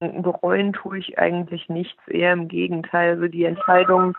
bereuen 0.00 0.72
tue 0.72 0.98
ich 0.98 1.18
eigentlich 1.18 1.68
nichts, 1.68 2.00
eher 2.08 2.32
im 2.32 2.48
Gegenteil. 2.48 3.12
Also 3.12 3.28
die 3.28 3.44
Entscheidung, 3.44 4.16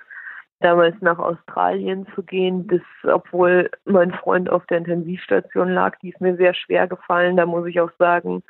damals 0.59 0.95
nach 1.01 1.17
Australien 1.17 2.07
zu 2.13 2.23
gehen, 2.23 2.67
bis, 2.67 2.81
obwohl 3.03 3.69
mein 3.85 4.13
Freund 4.13 4.49
auf 4.49 4.65
der 4.67 4.77
Intensivstation 4.77 5.69
lag, 5.69 5.97
die 5.99 6.09
ist 6.09 6.21
mir 6.21 6.35
sehr 6.37 6.53
schwer 6.53 6.87
gefallen. 6.87 7.35
Da 7.35 7.45
muss 7.45 7.65
ich 7.67 7.81
auch 7.81 7.91
sagen, 7.97 8.43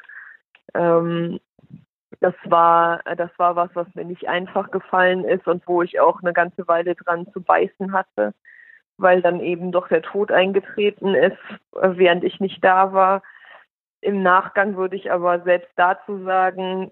ähm, 0.73 1.39
das 2.19 2.35
war, 2.45 3.01
das 3.17 3.31
war 3.37 3.55
was, 3.55 3.69
was 3.73 3.87
mir 3.95 4.05
nicht 4.05 4.27
einfach 4.27 4.69
gefallen 4.71 5.23
ist 5.23 5.47
und 5.47 5.67
wo 5.67 5.81
ich 5.81 5.99
auch 5.99 6.21
eine 6.21 6.33
ganze 6.33 6.67
Weile 6.67 6.95
dran 6.95 7.27
zu 7.33 7.41
beißen 7.41 7.93
hatte, 7.93 8.33
weil 8.97 9.21
dann 9.21 9.39
eben 9.39 9.71
doch 9.71 9.87
der 9.87 10.03
Tod 10.03 10.31
eingetreten 10.31 11.15
ist, 11.15 11.39
während 11.71 12.23
ich 12.23 12.39
nicht 12.39 12.63
da 12.63 12.93
war. 12.93 13.23
Im 14.01 14.21
Nachgang 14.21 14.75
würde 14.75 14.95
ich 14.95 15.11
aber 15.11 15.41
selbst 15.41 15.71
dazu 15.75 16.23
sagen, 16.23 16.91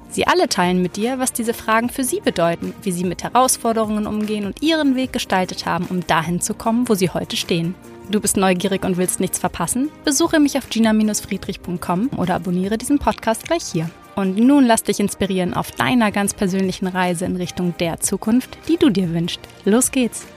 Sie 0.11 0.27
alle 0.27 0.49
teilen 0.49 0.81
mit 0.81 0.97
dir, 0.97 1.19
was 1.19 1.31
diese 1.31 1.53
Fragen 1.53 1.89
für 1.89 2.03
sie 2.03 2.19
bedeuten, 2.19 2.73
wie 2.83 2.91
sie 2.91 3.05
mit 3.05 3.23
Herausforderungen 3.23 4.05
umgehen 4.05 4.45
und 4.45 4.61
ihren 4.61 4.95
Weg 4.95 5.13
gestaltet 5.13 5.65
haben, 5.65 5.85
um 5.85 6.05
dahin 6.05 6.41
zu 6.41 6.53
kommen, 6.53 6.89
wo 6.89 6.95
sie 6.95 7.09
heute 7.09 7.37
stehen. 7.37 7.75
Du 8.09 8.19
bist 8.19 8.35
neugierig 8.35 8.83
und 8.83 8.97
willst 8.97 9.21
nichts 9.21 9.39
verpassen? 9.39 9.89
Besuche 10.03 10.41
mich 10.41 10.57
auf 10.57 10.69
gina-friedrich.com 10.69 12.09
oder 12.17 12.35
abonniere 12.35 12.77
diesen 12.77 12.99
Podcast 12.99 13.45
gleich 13.45 13.63
hier. 13.63 13.89
Und 14.15 14.37
nun 14.37 14.65
lass 14.65 14.83
dich 14.83 14.99
inspirieren 14.99 15.53
auf 15.53 15.71
deiner 15.71 16.11
ganz 16.11 16.33
persönlichen 16.33 16.87
Reise 16.87 17.23
in 17.23 17.37
Richtung 17.37 17.73
der 17.79 18.01
Zukunft, 18.01 18.57
die 18.67 18.75
du 18.75 18.89
dir 18.89 19.13
wünschst. 19.13 19.39
Los 19.63 19.91
geht's! 19.91 20.27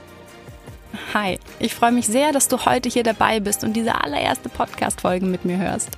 Hi, 1.13 1.37
ich 1.59 1.75
freue 1.75 1.91
mich 1.91 2.07
sehr, 2.07 2.31
dass 2.31 2.47
du 2.47 2.65
heute 2.65 2.87
hier 2.87 3.03
dabei 3.03 3.41
bist 3.41 3.65
und 3.65 3.73
diese 3.73 4.01
allererste 4.01 4.47
Podcast-Folge 4.47 5.25
mit 5.25 5.43
mir 5.43 5.57
hörst. 5.57 5.89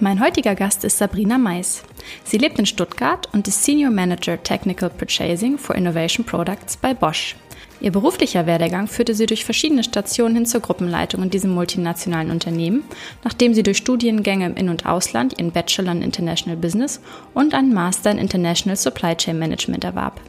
Mein 0.00 0.20
heutiger 0.20 0.54
Gast 0.54 0.84
ist 0.84 0.98
Sabrina 0.98 1.38
Mais. 1.38 1.82
Sie 2.22 2.38
lebt 2.38 2.56
in 2.60 2.66
Stuttgart 2.66 3.28
und 3.32 3.48
ist 3.48 3.64
Senior 3.64 3.90
Manager 3.90 4.40
Technical 4.40 4.90
Purchasing 4.90 5.58
for 5.58 5.74
Innovation 5.74 6.24
Products 6.24 6.76
bei 6.76 6.94
Bosch. 6.94 7.34
Ihr 7.80 7.90
beruflicher 7.90 8.46
Werdegang 8.46 8.86
führte 8.86 9.12
sie 9.14 9.26
durch 9.26 9.44
verschiedene 9.44 9.82
Stationen 9.82 10.36
hin 10.36 10.46
zur 10.46 10.60
Gruppenleitung 10.60 11.24
in 11.24 11.30
diesem 11.30 11.50
multinationalen 11.50 12.30
Unternehmen, 12.30 12.84
nachdem 13.24 13.54
sie 13.54 13.64
durch 13.64 13.78
Studiengänge 13.78 14.46
im 14.46 14.54
In- 14.54 14.68
und 14.68 14.86
Ausland 14.86 15.36
ihren 15.36 15.50
Bachelor 15.50 15.90
in 15.90 16.02
International 16.02 16.56
Business 16.56 17.00
und 17.34 17.52
einen 17.52 17.74
Master 17.74 18.12
in 18.12 18.18
International 18.18 18.76
Supply 18.76 19.16
Chain 19.16 19.40
Management 19.40 19.82
erwarb. 19.82 20.20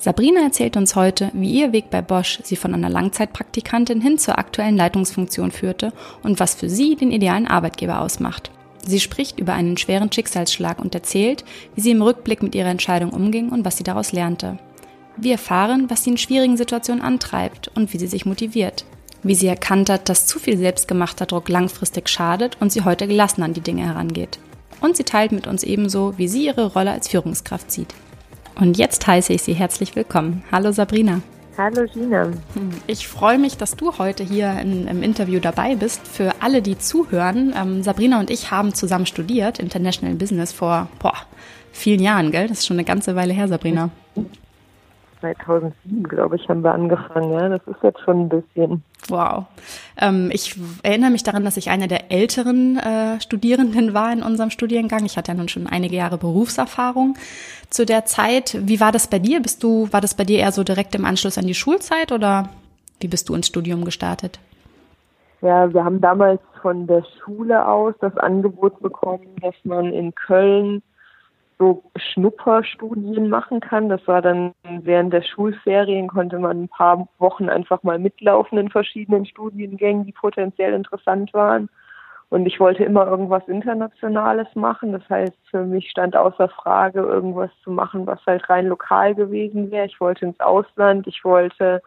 Sabrina 0.00 0.40
erzählt 0.40 0.78
uns 0.78 0.96
heute, 0.96 1.30
wie 1.34 1.52
ihr 1.52 1.72
Weg 1.72 1.90
bei 1.90 2.00
Bosch 2.00 2.40
sie 2.42 2.56
von 2.56 2.72
einer 2.72 2.88
Langzeitpraktikantin 2.88 4.00
hin 4.00 4.16
zur 4.16 4.38
aktuellen 4.38 4.78
Leitungsfunktion 4.78 5.50
führte 5.50 5.92
und 6.22 6.40
was 6.40 6.54
für 6.54 6.70
sie 6.70 6.96
den 6.96 7.12
idealen 7.12 7.46
Arbeitgeber 7.46 8.00
ausmacht. 8.00 8.50
Sie 8.86 8.98
spricht 8.98 9.38
über 9.38 9.52
einen 9.52 9.76
schweren 9.76 10.10
Schicksalsschlag 10.10 10.78
und 10.78 10.94
erzählt, 10.94 11.44
wie 11.74 11.82
sie 11.82 11.90
im 11.90 12.00
Rückblick 12.00 12.42
mit 12.42 12.54
ihrer 12.54 12.70
Entscheidung 12.70 13.10
umging 13.10 13.50
und 13.50 13.66
was 13.66 13.76
sie 13.76 13.84
daraus 13.84 14.12
lernte. 14.12 14.58
Wir 15.18 15.32
erfahren, 15.32 15.90
was 15.90 16.04
sie 16.04 16.10
in 16.10 16.16
schwierigen 16.16 16.56
Situationen 16.56 17.02
antreibt 17.02 17.70
und 17.74 17.92
wie 17.92 17.98
sie 17.98 18.06
sich 18.06 18.24
motiviert. 18.24 18.86
Wie 19.22 19.34
sie 19.34 19.48
erkannt 19.48 19.90
hat, 19.90 20.08
dass 20.08 20.26
zu 20.26 20.38
viel 20.38 20.56
selbstgemachter 20.56 21.26
Druck 21.26 21.50
langfristig 21.50 22.08
schadet 22.08 22.56
und 22.58 22.72
sie 22.72 22.84
heute 22.84 23.06
gelassen 23.06 23.42
an 23.42 23.52
die 23.52 23.60
Dinge 23.60 23.84
herangeht. 23.84 24.38
Und 24.80 24.96
sie 24.96 25.04
teilt 25.04 25.32
mit 25.32 25.46
uns 25.46 25.62
ebenso, 25.62 26.16
wie 26.16 26.26
sie 26.26 26.46
ihre 26.46 26.72
Rolle 26.72 26.92
als 26.92 27.08
Führungskraft 27.08 27.70
sieht. 27.70 27.94
Und 28.60 28.76
jetzt 28.76 29.06
heiße 29.06 29.32
ich 29.32 29.42
Sie 29.42 29.54
herzlich 29.54 29.96
willkommen. 29.96 30.44
Hallo 30.52 30.70
Sabrina. 30.70 31.22
Hallo 31.56 31.86
Gina. 31.92 32.30
Ich 32.86 33.08
freue 33.08 33.38
mich, 33.38 33.56
dass 33.56 33.74
du 33.74 33.96
heute 33.98 34.22
hier 34.22 34.52
in, 34.60 34.86
im 34.86 35.02
Interview 35.02 35.40
dabei 35.40 35.76
bist. 35.76 36.06
Für 36.06 36.34
alle, 36.40 36.60
die 36.60 36.78
zuhören, 36.78 37.54
ähm, 37.56 37.82
Sabrina 37.82 38.20
und 38.20 38.30
ich 38.30 38.50
haben 38.50 38.74
zusammen 38.74 39.06
studiert, 39.06 39.58
International 39.58 40.14
Business, 40.14 40.52
vor 40.52 40.88
boah, 40.98 41.16
vielen 41.72 42.00
Jahren, 42.00 42.30
gell? 42.32 42.48
Das 42.48 42.58
ist 42.58 42.66
schon 42.66 42.76
eine 42.76 42.84
ganze 42.84 43.16
Weile 43.16 43.32
her, 43.32 43.48
Sabrina. 43.48 43.90
2007, 45.20 46.04
glaube 46.04 46.36
ich, 46.36 46.48
haben 46.48 46.62
wir 46.62 46.72
angefangen. 46.72 47.32
Ja, 47.32 47.48
das 47.48 47.60
ist 47.66 47.82
jetzt 47.82 48.00
schon 48.00 48.22
ein 48.22 48.28
bisschen. 48.28 48.82
Wow. 49.08 49.44
Ähm, 50.00 50.30
ich 50.32 50.58
erinnere 50.82 51.10
mich 51.10 51.22
daran, 51.22 51.44
dass 51.44 51.56
ich 51.56 51.70
eine 51.70 51.88
der 51.88 52.10
älteren 52.10 52.78
äh, 52.78 53.20
Studierenden 53.20 53.94
war 53.94 54.12
in 54.12 54.22
unserem 54.22 54.50
Studiengang. 54.50 55.04
Ich 55.04 55.16
hatte 55.16 55.32
ja 55.32 55.38
nun 55.38 55.48
schon 55.48 55.66
einige 55.66 55.96
Jahre 55.96 56.18
Berufserfahrung 56.18 57.16
zu 57.70 57.86
der 57.86 58.04
Zeit. 58.04 58.56
Wie 58.60 58.80
war 58.80 58.92
das 58.92 59.08
bei 59.08 59.18
dir? 59.18 59.40
Bist 59.40 59.62
du, 59.62 59.92
war 59.92 60.00
das 60.00 60.14
bei 60.14 60.24
dir 60.24 60.38
eher 60.38 60.52
so 60.52 60.64
direkt 60.64 60.94
im 60.94 61.04
Anschluss 61.04 61.38
an 61.38 61.46
die 61.46 61.54
Schulzeit 61.54 62.12
oder 62.12 62.48
wie 63.00 63.08
bist 63.08 63.28
du 63.28 63.34
ins 63.34 63.46
Studium 63.46 63.84
gestartet? 63.84 64.38
Ja, 65.42 65.72
wir 65.72 65.84
haben 65.84 66.00
damals 66.00 66.40
von 66.60 66.86
der 66.86 67.02
Schule 67.18 67.66
aus 67.66 67.94
das 68.00 68.16
Angebot 68.18 68.78
bekommen, 68.80 69.26
dass 69.40 69.54
man 69.64 69.92
in 69.92 70.14
Köln 70.14 70.82
so 71.60 71.82
Schnupperstudien 71.94 73.28
machen 73.28 73.60
kann. 73.60 73.90
Das 73.90 74.00
war 74.08 74.22
dann 74.22 74.54
während 74.64 75.12
der 75.12 75.22
Schulferien, 75.22 76.08
konnte 76.08 76.38
man 76.38 76.62
ein 76.62 76.68
paar 76.68 77.06
Wochen 77.18 77.50
einfach 77.50 77.82
mal 77.82 77.98
mitlaufen 77.98 78.56
in 78.56 78.70
verschiedenen 78.70 79.26
Studiengängen, 79.26 80.06
die 80.06 80.12
potenziell 80.12 80.72
interessant 80.72 81.34
waren. 81.34 81.68
Und 82.30 82.46
ich 82.46 82.58
wollte 82.60 82.84
immer 82.84 83.06
irgendwas 83.06 83.46
Internationales 83.46 84.48
machen. 84.54 84.92
Das 84.92 85.06
heißt, 85.10 85.36
für 85.50 85.64
mich 85.64 85.90
stand 85.90 86.16
außer 86.16 86.48
Frage, 86.48 87.00
irgendwas 87.00 87.50
zu 87.62 87.70
machen, 87.70 88.06
was 88.06 88.24
halt 88.26 88.48
rein 88.48 88.66
lokal 88.66 89.14
gewesen 89.14 89.70
wäre. 89.70 89.86
Ich 89.86 90.00
wollte 90.00 90.24
ins 90.24 90.40
Ausland. 90.40 91.06
Ich 91.08 91.24
wollte 91.24 91.82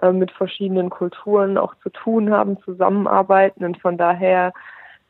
äh, 0.00 0.10
mit 0.10 0.32
verschiedenen 0.32 0.90
Kulturen 0.90 1.58
auch 1.58 1.74
zu 1.82 1.90
tun 1.90 2.32
haben, 2.32 2.60
zusammenarbeiten. 2.62 3.64
Und 3.64 3.80
von 3.80 3.96
daher 3.96 4.52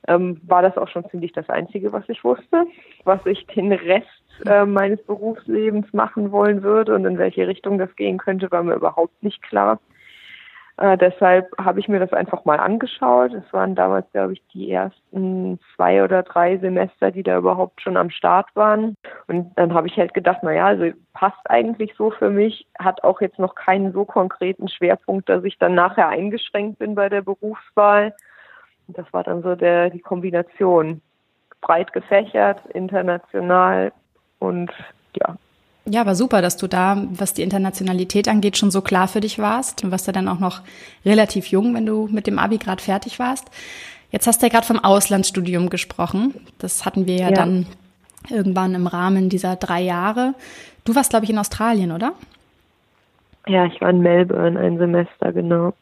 ähm, 0.09 0.41
war 0.47 0.63
das 0.63 0.77
auch 0.77 0.89
schon 0.89 1.09
ziemlich 1.11 1.33
das 1.33 1.49
Einzige, 1.49 1.93
was 1.93 2.09
ich 2.09 2.25
wusste. 2.25 2.67
Was 3.05 3.25
ich 3.27 3.47
den 3.47 3.73
Rest 3.73 4.07
äh, 4.47 4.65
meines 4.65 5.03
Berufslebens 5.05 5.93
machen 5.93 6.33
wollen 6.33 6.63
würde 6.63 6.95
und 6.95 7.05
in 7.05 7.19
welche 7.19 7.47
Richtung 7.47 7.79
das 7.79 7.95
gehen 7.97 8.19
könnte, 8.19 8.51
war 8.51 8.63
mir 8.63 8.75
überhaupt 8.75 9.23
nicht 9.23 9.43
klar. 9.43 9.79
Äh, 10.79 10.97
deshalb 10.97 11.53
habe 11.59 11.81
ich 11.81 11.89
mir 11.89 12.01
das 12.01 12.13
einfach 12.13 12.45
mal 12.45 12.59
angeschaut. 12.59 13.33
Es 13.35 13.53
waren 13.53 13.75
damals, 13.75 14.11
glaube 14.13 14.33
ich, 14.33 14.43
die 14.53 14.71
ersten 14.71 15.61
zwei 15.77 16.03
oder 16.03 16.23
drei 16.23 16.57
Semester, 16.57 17.11
die 17.11 17.23
da 17.23 17.39
überhaupt 17.39 17.81
schon 17.83 17.97
am 17.97 18.11
Start 18.11 18.49
waren. 18.55 18.97
Und 19.29 19.53
dann 19.57 19.75
habe 19.75 19.87
ich 19.87 19.97
halt 19.97 20.15
gedacht, 20.15 20.39
na 20.43 20.53
ja, 20.53 20.67
also 20.67 20.87
passt 21.13 21.39
eigentlich 21.45 21.95
so 21.97 22.11
für 22.11 22.31
mich, 22.31 22.67
hat 22.79 23.05
auch 23.05 23.21
jetzt 23.21 23.39
noch 23.39 23.55
keinen 23.55 23.93
so 23.93 24.05
konkreten 24.05 24.69
Schwerpunkt, 24.69 25.29
dass 25.29 25.45
ich 25.45 25.59
dann 25.59 25.75
nachher 25.75 26.09
eingeschränkt 26.09 26.79
bin 26.79 26.95
bei 26.95 27.09
der 27.09 27.23
Berufswahl. 27.23 28.15
Das 28.93 29.07
war 29.13 29.25
dann 29.25 29.43
so 29.43 29.55
der, 29.55 29.91
die 29.91 30.01
Kombination. 30.01 31.01
Breit 31.63 31.93
gefächert, 31.93 32.61
international 32.75 33.93
und 34.39 34.71
ja. 35.17 35.37
Ja, 35.85 36.07
war 36.07 36.15
super, 36.15 36.43
dass 36.43 36.57
du 36.57 36.69
da, 36.69 36.97
was 37.11 37.35
die 37.35 37.43
Internationalität 37.43 38.29
angeht, 38.29 38.57
schon 38.57 38.71
so 38.71 38.83
klar 38.83 39.09
für 39.09 39.21
dich 39.21 39.39
warst 39.39 39.83
und 39.83 39.91
warst 39.91 40.07
ja 40.07 40.13
dann 40.13 40.29
auch 40.29 40.39
noch 40.39 40.61
relativ 41.05 41.47
jung, 41.47 41.75
wenn 41.75 41.87
du 41.87 42.09
mit 42.11 42.27
dem 42.27 42.39
Abi 42.39 42.59
gerade 42.59 42.83
fertig 42.83 43.19
warst. 43.19 43.51
Jetzt 44.11 44.27
hast 44.27 44.43
du 44.43 44.47
ja 44.47 44.53
gerade 44.53 44.67
vom 44.67 44.79
Auslandsstudium 44.79 45.71
gesprochen. 45.71 46.35
Das 46.59 46.85
hatten 46.85 47.07
wir 47.07 47.17
ja, 47.17 47.29
ja, 47.29 47.33
dann 47.33 47.67
irgendwann 48.29 48.75
im 48.75 48.87
Rahmen 48.87 49.29
dieser 49.29 49.57
drei 49.57 49.81
Jahre. 49.81 50.35
Du 50.85 50.95
warst, 50.95 51.11
glaube 51.11 51.25
ich, 51.25 51.31
in 51.31 51.39
Australien, 51.39 51.93
oder? 51.93 52.13
Ja, 53.47 53.67
ich 53.67 53.81
war 53.81 53.91
in 53.91 54.01
Melbourne 54.01 54.59
ein 54.59 54.79
Semester, 54.79 55.33
genau. 55.33 55.73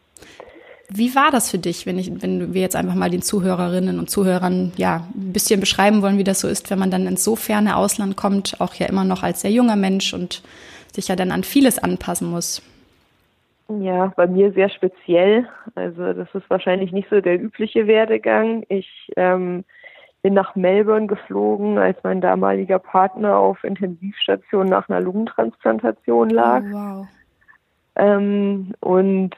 Wie 0.93 1.15
war 1.15 1.31
das 1.31 1.51
für 1.51 1.59
dich, 1.59 1.87
wenn 1.87 1.99
ich, 1.99 2.11
wenn 2.23 2.53
wir 2.53 2.61
jetzt 2.61 2.75
einfach 2.75 2.95
mal 2.95 3.11
den 3.11 3.23
Zuhörerinnen 3.23 3.99
und 3.99 4.11
Zuhörern 4.11 4.73
ja 4.77 5.07
ein 5.15 5.33
bisschen 5.33 5.61
beschreiben 5.61 6.03
wollen, 6.03 6.19
wie 6.19 6.25
das 6.25 6.41
so 6.41 6.49
ist, 6.49 6.71
wenn 6.71 6.81
man 6.81 6.91
dann 6.91 7.07
ins 7.07 7.23
so 7.23 7.37
ferne 7.37 7.77
Ausland 7.77 8.17
kommt, 8.17 8.61
auch 8.61 8.75
ja 8.75 8.87
immer 8.87 9.05
noch 9.05 9.23
als 9.23 9.43
sehr 9.43 9.53
junger 9.53 9.77
Mensch 9.77 10.13
und 10.13 10.43
sich 10.93 11.09
ja 11.09 11.17
dann 11.17 11.31
an 11.31 11.45
vieles 11.45 11.79
anpassen 11.79 12.31
muss? 12.31 12.63
Ja, 13.69 14.13
bei 14.17 14.27
mir 14.27 14.53
sehr 14.53 14.69
speziell. 14.69 15.49
Also 15.77 16.13
das 16.13 16.29
ist 16.35 16.51
wahrscheinlich 16.51 16.91
nicht 16.91 17.09
so 17.09 17.21
der 17.21 17.41
übliche 17.41 17.87
Werdegang. 17.87 18.65
Ich 18.69 18.89
ähm, 19.17 19.65
bin 20.23 20.35
nach 20.35 20.57
Melbourne 20.57 21.07
geflogen, 21.07 21.79
als 21.79 21.97
mein 22.03 22.21
damaliger 22.21 22.81
Partner 22.81 23.37
auf 23.37 23.63
Intensivstation 23.63 24.67
nach 24.67 24.89
einer 24.89 25.01
Lungentransplantation 25.01 26.31
lag. 26.31 26.63
Oh, 26.65 26.73
wow. 26.73 27.07
Ähm, 27.97 28.73
und 28.81 29.37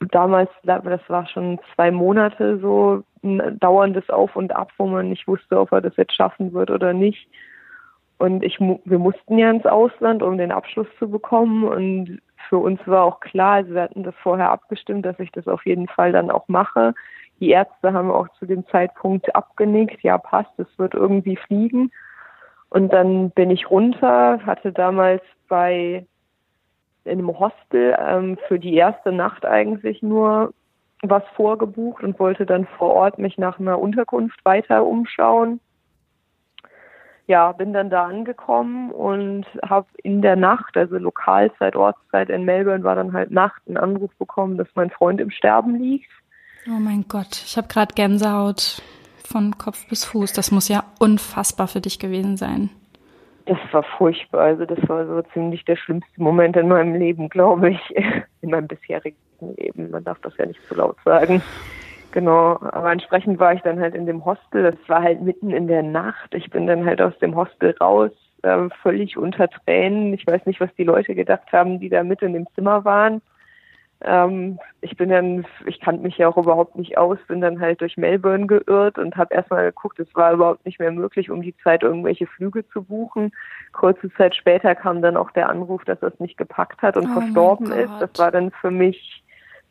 damals, 0.00 0.50
das 0.62 1.00
war 1.08 1.26
schon 1.26 1.58
zwei 1.74 1.90
Monate 1.90 2.58
so 2.58 3.02
ein 3.22 3.58
dauerndes 3.58 4.08
Auf 4.10 4.36
und 4.36 4.54
Ab, 4.54 4.70
wo 4.78 4.86
man 4.86 5.08
nicht 5.08 5.26
wusste, 5.26 5.58
ob 5.58 5.72
er 5.72 5.80
das 5.80 5.96
jetzt 5.96 6.14
schaffen 6.14 6.52
wird 6.52 6.70
oder 6.70 6.92
nicht. 6.92 7.28
Und 8.18 8.42
ich, 8.42 8.58
wir 8.60 8.98
mussten 8.98 9.38
ja 9.38 9.50
ins 9.50 9.66
Ausland, 9.66 10.22
um 10.22 10.38
den 10.38 10.52
Abschluss 10.52 10.86
zu 10.98 11.10
bekommen. 11.10 11.64
Und 11.64 12.20
für 12.48 12.58
uns 12.58 12.80
war 12.86 13.04
auch 13.04 13.20
klar, 13.20 13.54
also 13.54 13.74
wir 13.74 13.82
hatten 13.82 14.04
das 14.04 14.14
vorher 14.22 14.50
abgestimmt, 14.50 15.04
dass 15.04 15.18
ich 15.18 15.32
das 15.32 15.46
auf 15.46 15.66
jeden 15.66 15.88
Fall 15.88 16.12
dann 16.12 16.30
auch 16.30 16.48
mache. 16.48 16.94
Die 17.40 17.50
Ärzte 17.50 17.92
haben 17.92 18.10
auch 18.10 18.28
zu 18.38 18.46
dem 18.46 18.66
Zeitpunkt 18.68 19.34
abgenickt, 19.34 20.02
ja 20.02 20.16
passt, 20.16 20.58
es 20.58 20.78
wird 20.78 20.94
irgendwie 20.94 21.36
fliegen. 21.36 21.90
Und 22.70 22.92
dann 22.92 23.30
bin 23.30 23.50
ich 23.50 23.70
runter, 23.70 24.40
hatte 24.44 24.72
damals 24.72 25.22
bei 25.48 26.06
in 27.06 27.18
einem 27.18 27.38
Hostel 27.38 27.96
ähm, 27.98 28.38
für 28.48 28.58
die 28.58 28.74
erste 28.74 29.12
Nacht 29.12 29.44
eigentlich 29.46 30.02
nur 30.02 30.52
was 31.02 31.22
vorgebucht 31.34 32.02
und 32.02 32.18
wollte 32.18 32.46
dann 32.46 32.66
vor 32.78 32.94
Ort 32.94 33.18
mich 33.18 33.38
nach 33.38 33.58
einer 33.58 33.78
Unterkunft 33.78 34.42
weiter 34.44 34.84
umschauen. 34.84 35.60
Ja, 37.26 37.52
bin 37.52 37.72
dann 37.72 37.90
da 37.90 38.06
angekommen 38.06 38.92
und 38.92 39.46
habe 39.68 39.88
in 40.02 40.22
der 40.22 40.36
Nacht, 40.36 40.76
also 40.76 40.96
Lokalzeit, 40.96 41.74
Ortszeit 41.74 42.30
in 42.30 42.44
Melbourne, 42.44 42.84
war 42.84 42.94
dann 42.94 43.12
halt 43.12 43.32
Nacht 43.32 43.60
einen 43.66 43.76
Anruf 43.76 44.12
bekommen, 44.16 44.56
dass 44.56 44.68
mein 44.74 44.90
Freund 44.90 45.20
im 45.20 45.30
Sterben 45.30 45.74
liegt. 45.76 46.10
Oh 46.68 46.78
mein 46.78 47.04
Gott, 47.08 47.42
ich 47.44 47.56
habe 47.56 47.68
gerade 47.68 47.94
Gänsehaut 47.94 48.80
von 49.24 49.58
Kopf 49.58 49.88
bis 49.88 50.04
Fuß. 50.04 50.32
Das 50.32 50.52
muss 50.52 50.68
ja 50.68 50.84
unfassbar 51.00 51.66
für 51.66 51.80
dich 51.80 51.98
gewesen 51.98 52.36
sein. 52.36 52.70
Das 53.46 53.58
war 53.72 53.82
furchtbar. 53.82 54.42
Also 54.42 54.66
das 54.66 54.78
war 54.88 55.06
so 55.06 55.22
ziemlich 55.32 55.64
der 55.64 55.76
schlimmste 55.76 56.20
Moment 56.20 56.56
in 56.56 56.68
meinem 56.68 56.94
Leben, 56.96 57.28
glaube 57.28 57.70
ich, 57.70 57.96
in 58.42 58.50
meinem 58.50 58.66
bisherigen 58.66 59.16
Leben. 59.56 59.90
Man 59.90 60.04
darf 60.04 60.18
das 60.20 60.36
ja 60.36 60.46
nicht 60.46 60.60
zu 60.62 60.74
so 60.74 60.80
laut 60.80 60.96
sagen. 61.04 61.42
Genau, 62.12 62.58
aber 62.60 62.92
entsprechend 62.92 63.38
war 63.38 63.52
ich 63.52 63.60
dann 63.60 63.78
halt 63.78 63.94
in 63.94 64.06
dem 64.06 64.24
Hostel. 64.24 64.62
Das 64.62 64.88
war 64.88 65.02
halt 65.02 65.20
mitten 65.20 65.50
in 65.50 65.68
der 65.68 65.82
Nacht. 65.82 66.34
Ich 66.34 66.50
bin 66.50 66.66
dann 66.66 66.84
halt 66.84 67.00
aus 67.00 67.16
dem 67.18 67.36
Hostel 67.36 67.74
raus, 67.80 68.10
äh, 68.42 68.68
völlig 68.82 69.16
unter 69.16 69.48
Tränen. 69.48 70.14
Ich 70.14 70.26
weiß 70.26 70.46
nicht, 70.46 70.60
was 70.60 70.74
die 70.76 70.84
Leute 70.84 71.14
gedacht 71.14 71.52
haben, 71.52 71.78
die 71.78 71.88
da 71.88 72.02
mit 72.02 72.22
in 72.22 72.32
dem 72.32 72.46
Zimmer 72.54 72.84
waren. 72.84 73.20
Ähm, 74.02 74.58
ich 74.82 74.96
bin 74.96 75.08
dann, 75.08 75.46
ich 75.64 75.80
kannte 75.80 76.02
mich 76.02 76.18
ja 76.18 76.28
auch 76.28 76.36
überhaupt 76.36 76.76
nicht 76.76 76.98
aus, 76.98 77.18
bin 77.28 77.40
dann 77.40 77.60
halt 77.60 77.80
durch 77.80 77.96
Melbourne 77.96 78.46
geirrt 78.46 78.98
und 78.98 79.16
habe 79.16 79.34
erstmal 79.34 79.64
geguckt, 79.64 79.98
es 79.98 80.14
war 80.14 80.32
überhaupt 80.32 80.66
nicht 80.66 80.78
mehr 80.78 80.92
möglich, 80.92 81.30
um 81.30 81.40
die 81.40 81.56
Zeit 81.64 81.82
irgendwelche 81.82 82.26
Flüge 82.26 82.68
zu 82.68 82.82
buchen. 82.82 83.32
Kurze 83.72 84.12
Zeit 84.12 84.36
später 84.36 84.74
kam 84.74 85.00
dann 85.00 85.16
auch 85.16 85.30
der 85.30 85.48
Anruf, 85.48 85.84
dass 85.84 86.02
er 86.02 86.08
es 86.08 86.20
nicht 86.20 86.36
gepackt 86.36 86.82
hat 86.82 86.96
und 86.96 87.08
oh 87.08 87.20
verstorben 87.20 87.72
ist. 87.72 87.92
Das 87.98 88.10
war 88.18 88.30
dann 88.30 88.50
für 88.50 88.70
mich 88.70 89.24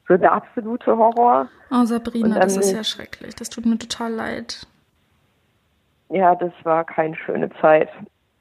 so 0.07 0.18
der 0.18 0.33
absolute 0.33 0.98
Horror. 0.98 1.48
Oh, 1.72 1.86
Sabrina, 1.86 2.39
das 2.39 2.57
ist 2.57 2.72
ja 2.72 2.83
schrecklich. 2.83 3.36
Das 3.36 3.50
tut 3.50 3.66
mir 3.66 3.77
total 3.77 4.12
leid. 4.12 4.68
Ja, 6.10 6.36
das 6.36 6.54
war 6.63 6.83
keine 6.83 7.16
schöne 7.16 7.50
Zeit. 7.62 7.89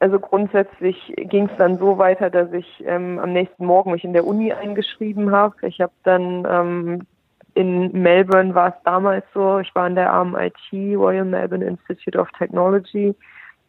Also 0.04 0.20
grundsätzlich 0.20 1.14
ging 1.16 1.46
es 1.46 1.56
dann 1.56 1.78
so 1.78 1.96
weiter, 1.96 2.28
dass 2.28 2.52
ich 2.52 2.84
ähm, 2.84 3.18
am 3.18 3.32
nächsten 3.32 3.64
Morgen 3.64 3.92
mich 3.92 4.04
in 4.04 4.12
der 4.12 4.26
Uni 4.26 4.52
eingeschrieben 4.52 5.30
habe. 5.30 5.54
Ich 5.62 5.80
habe 5.80 5.94
dann 6.02 6.46
ähm, 6.46 7.06
in 7.54 7.90
Melbourne 8.02 8.54
war 8.54 8.68
es 8.68 8.82
damals 8.84 9.24
so, 9.32 9.60
ich 9.60 9.74
war 9.74 9.86
in 9.86 9.94
der 9.94 10.12
RMIT, 10.12 10.54
Royal 10.98 11.24
Melbourne 11.24 11.64
Institute 11.64 12.18
of 12.18 12.28
Technology. 12.32 13.14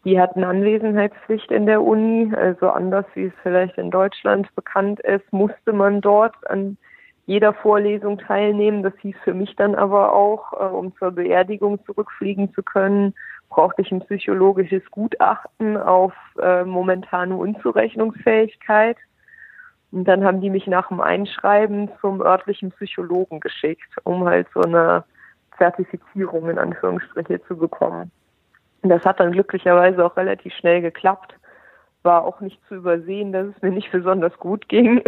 Die 0.04 0.20
hatten 0.20 0.44
Anwesenheitspflicht 0.44 1.52
in 1.52 1.68
der 1.68 1.82
Uni, 1.82 2.36
also 2.36 2.68
anders 2.68 3.06
wie 3.14 3.28
es 3.28 3.34
vielleicht 3.42 3.78
in 3.78 3.90
Deutschland 3.90 4.54
bekannt 4.56 5.00
ist, 5.00 5.32
musste 5.32 5.72
man 5.72 6.02
dort 6.02 6.36
an 6.50 6.76
jeder 7.28 7.54
Vorlesung 7.54 8.18
teilnehmen. 8.18 8.84
Das 8.84 8.94
hieß 9.02 9.16
für 9.24 9.34
mich 9.34 9.56
dann 9.56 9.74
aber 9.74 10.12
auch, 10.12 10.52
äh, 10.52 10.66
um 10.66 10.94
zur 10.98 11.12
Beerdigung 11.12 11.80
zurückfliegen 11.86 12.54
zu 12.54 12.62
können, 12.62 13.14
brauchte 13.50 13.82
ich 13.82 13.92
ein 13.92 14.02
psychologisches 14.02 14.84
Gutachten 14.92 15.78
auf 15.78 16.14
äh, 16.42 16.64
momentane 16.64 17.36
Unzurechnungsfähigkeit. 17.36 18.98
Und 19.92 20.06
dann 20.06 20.24
haben 20.24 20.42
die 20.42 20.50
mich 20.50 20.68
nach 20.68 20.90
dem 20.90 21.00
Einschreiben 21.00 21.90
zum 22.02 22.22
örtlichen 22.22 22.72
Psychologen 22.72 23.40
geschickt, 23.40 23.90
um 24.04 24.26
halt 24.26 24.48
so 24.54 24.62
eine 24.62 25.04
Zertifizierung 25.58 26.50
in 26.50 26.58
Anführungsstriche 26.58 27.42
zu 27.48 27.56
bekommen. 27.56 28.12
Und 28.82 28.90
das 28.90 29.04
hat 29.06 29.20
dann 29.20 29.32
glücklicherweise 29.32 30.06
auch 30.06 30.18
relativ 30.18 30.54
schnell 30.54 30.82
geklappt. 30.82 31.36
War 32.04 32.24
auch 32.24 32.42
nicht 32.42 32.60
zu 32.68 32.76
übersehen, 32.76 33.32
dass 33.32 33.48
es 33.48 33.62
mir 33.62 33.72
nicht 33.72 33.92
besonders 33.92 34.38
gut 34.38 34.68
ging. 34.68 35.02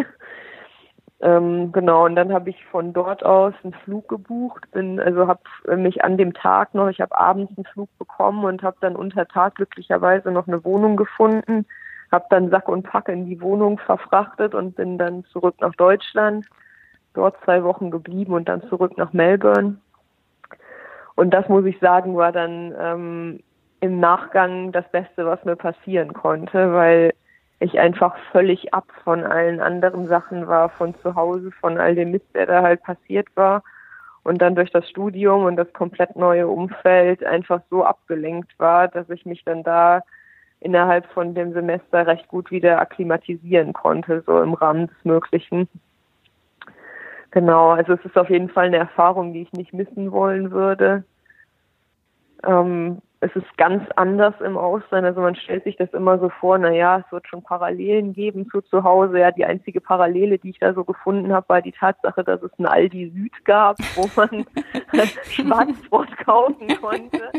Ähm, 1.19 1.71
genau, 1.71 2.05
und 2.05 2.15
dann 2.15 2.31
habe 2.31 2.51
ich 2.51 2.63
von 2.65 2.93
dort 2.93 3.25
aus 3.25 3.53
einen 3.63 3.73
Flug 3.73 4.07
gebucht, 4.07 4.69
bin, 4.71 4.99
also 4.99 5.27
habe 5.27 5.41
mich 5.75 6.03
an 6.03 6.15
dem 6.15 6.33
Tag 6.33 6.75
noch, 6.75 6.89
ich 6.89 7.01
habe 7.01 7.17
abends 7.17 7.51
einen 7.57 7.65
Flug 7.65 7.89
bekommen 7.97 8.45
und 8.45 8.61
habe 8.61 8.77
dann 8.81 8.95
unter 8.95 9.27
Tag 9.27 9.55
glücklicherweise 9.55 10.29
noch 10.31 10.47
eine 10.47 10.63
Wohnung 10.63 10.95
gefunden, 10.95 11.65
habe 12.11 12.25
dann 12.29 12.51
Sack 12.51 12.69
und 12.69 12.83
Pack 12.83 13.09
in 13.09 13.25
die 13.25 13.41
Wohnung 13.41 13.79
verfrachtet 13.79 14.53
und 14.53 14.75
bin 14.75 14.99
dann 14.99 15.23
zurück 15.25 15.55
nach 15.59 15.73
Deutschland, 15.75 16.45
dort 17.15 17.35
zwei 17.43 17.63
Wochen 17.63 17.89
geblieben 17.89 18.33
und 18.33 18.47
dann 18.47 18.61
zurück 18.69 18.95
nach 18.97 19.11
Melbourne. 19.11 19.77
Und 21.15 21.31
das 21.31 21.49
muss 21.49 21.65
ich 21.65 21.79
sagen, 21.79 22.15
war 22.15 22.31
dann 22.31 22.75
ähm, 22.79 23.39
im 23.79 23.99
Nachgang 23.99 24.71
das 24.71 24.87
Beste, 24.91 25.25
was 25.25 25.43
mir 25.45 25.55
passieren 25.55 26.13
konnte, 26.13 26.73
weil 26.73 27.13
ich 27.59 27.79
einfach 27.79 28.15
völlig 28.31 28.73
ab 28.73 28.85
von 29.03 29.23
allen 29.23 29.59
anderen 29.59 30.07
Sachen 30.07 30.47
war, 30.47 30.69
von 30.69 30.93
zu 31.01 31.15
Hause, 31.15 31.51
von 31.51 31.77
all 31.77 31.95
dem 31.95 32.11
Mist, 32.11 32.27
der 32.33 32.45
da 32.45 32.61
halt 32.61 32.83
passiert 32.83 33.27
war. 33.35 33.63
Und 34.23 34.41
dann 34.41 34.55
durch 34.55 34.71
das 34.71 34.87
Studium 34.89 35.45
und 35.45 35.55
das 35.55 35.71
komplett 35.73 36.15
neue 36.15 36.47
Umfeld 36.47 37.23
einfach 37.23 37.61
so 37.69 37.85
abgelenkt 37.85 38.51
war, 38.59 38.87
dass 38.89 39.09
ich 39.09 39.25
mich 39.25 39.43
dann 39.45 39.63
da 39.63 40.03
innerhalb 40.59 41.05
von 41.13 41.33
dem 41.33 41.53
Semester 41.53 42.05
recht 42.05 42.27
gut 42.27 42.51
wieder 42.51 42.79
akklimatisieren 42.79 43.73
konnte, 43.73 44.23
so 44.25 44.41
im 44.41 44.53
Rahmen 44.53 44.87
des 44.87 45.05
Möglichen. 45.05 45.69
Genau, 47.31 47.69
also 47.69 47.93
es 47.93 48.05
ist 48.05 48.17
auf 48.17 48.29
jeden 48.29 48.49
Fall 48.49 48.65
eine 48.65 48.77
Erfahrung, 48.77 49.33
die 49.33 49.43
ich 49.43 49.53
nicht 49.53 49.73
missen 49.73 50.11
wollen 50.11 50.51
würde. 50.51 51.03
Ähm, 52.43 53.01
es 53.19 53.35
ist 53.35 53.57
ganz 53.57 53.83
anders 53.95 54.35
im 54.41 54.57
Ausland. 54.57 55.05
Also 55.05 55.21
man 55.21 55.35
stellt 55.35 55.63
sich 55.63 55.75
das 55.75 55.91
immer 55.93 56.19
so 56.19 56.29
vor, 56.29 56.57
na 56.57 56.71
ja, 56.71 56.99
es 56.99 57.11
wird 57.11 57.27
schon 57.27 57.43
Parallelen 57.43 58.13
geben 58.13 58.47
zu 58.49 58.61
zu 58.61 58.83
Hause. 58.83 59.19
Ja, 59.19 59.31
die 59.31 59.45
einzige 59.45 59.81
Parallele, 59.81 60.37
die 60.37 60.51
ich 60.51 60.59
da 60.59 60.73
so 60.73 60.83
gefunden 60.83 61.33
habe, 61.33 61.49
war 61.49 61.61
die 61.61 61.71
Tatsache, 61.71 62.23
dass 62.23 62.41
es 62.43 62.51
ein 62.59 62.67
Aldi 62.67 63.11
Süd 63.15 63.45
gab, 63.45 63.77
wo 63.95 64.09
man 64.15 64.45
Schwarzbrot 65.29 66.15
kaufen 66.25 66.67
konnte. 66.79 67.31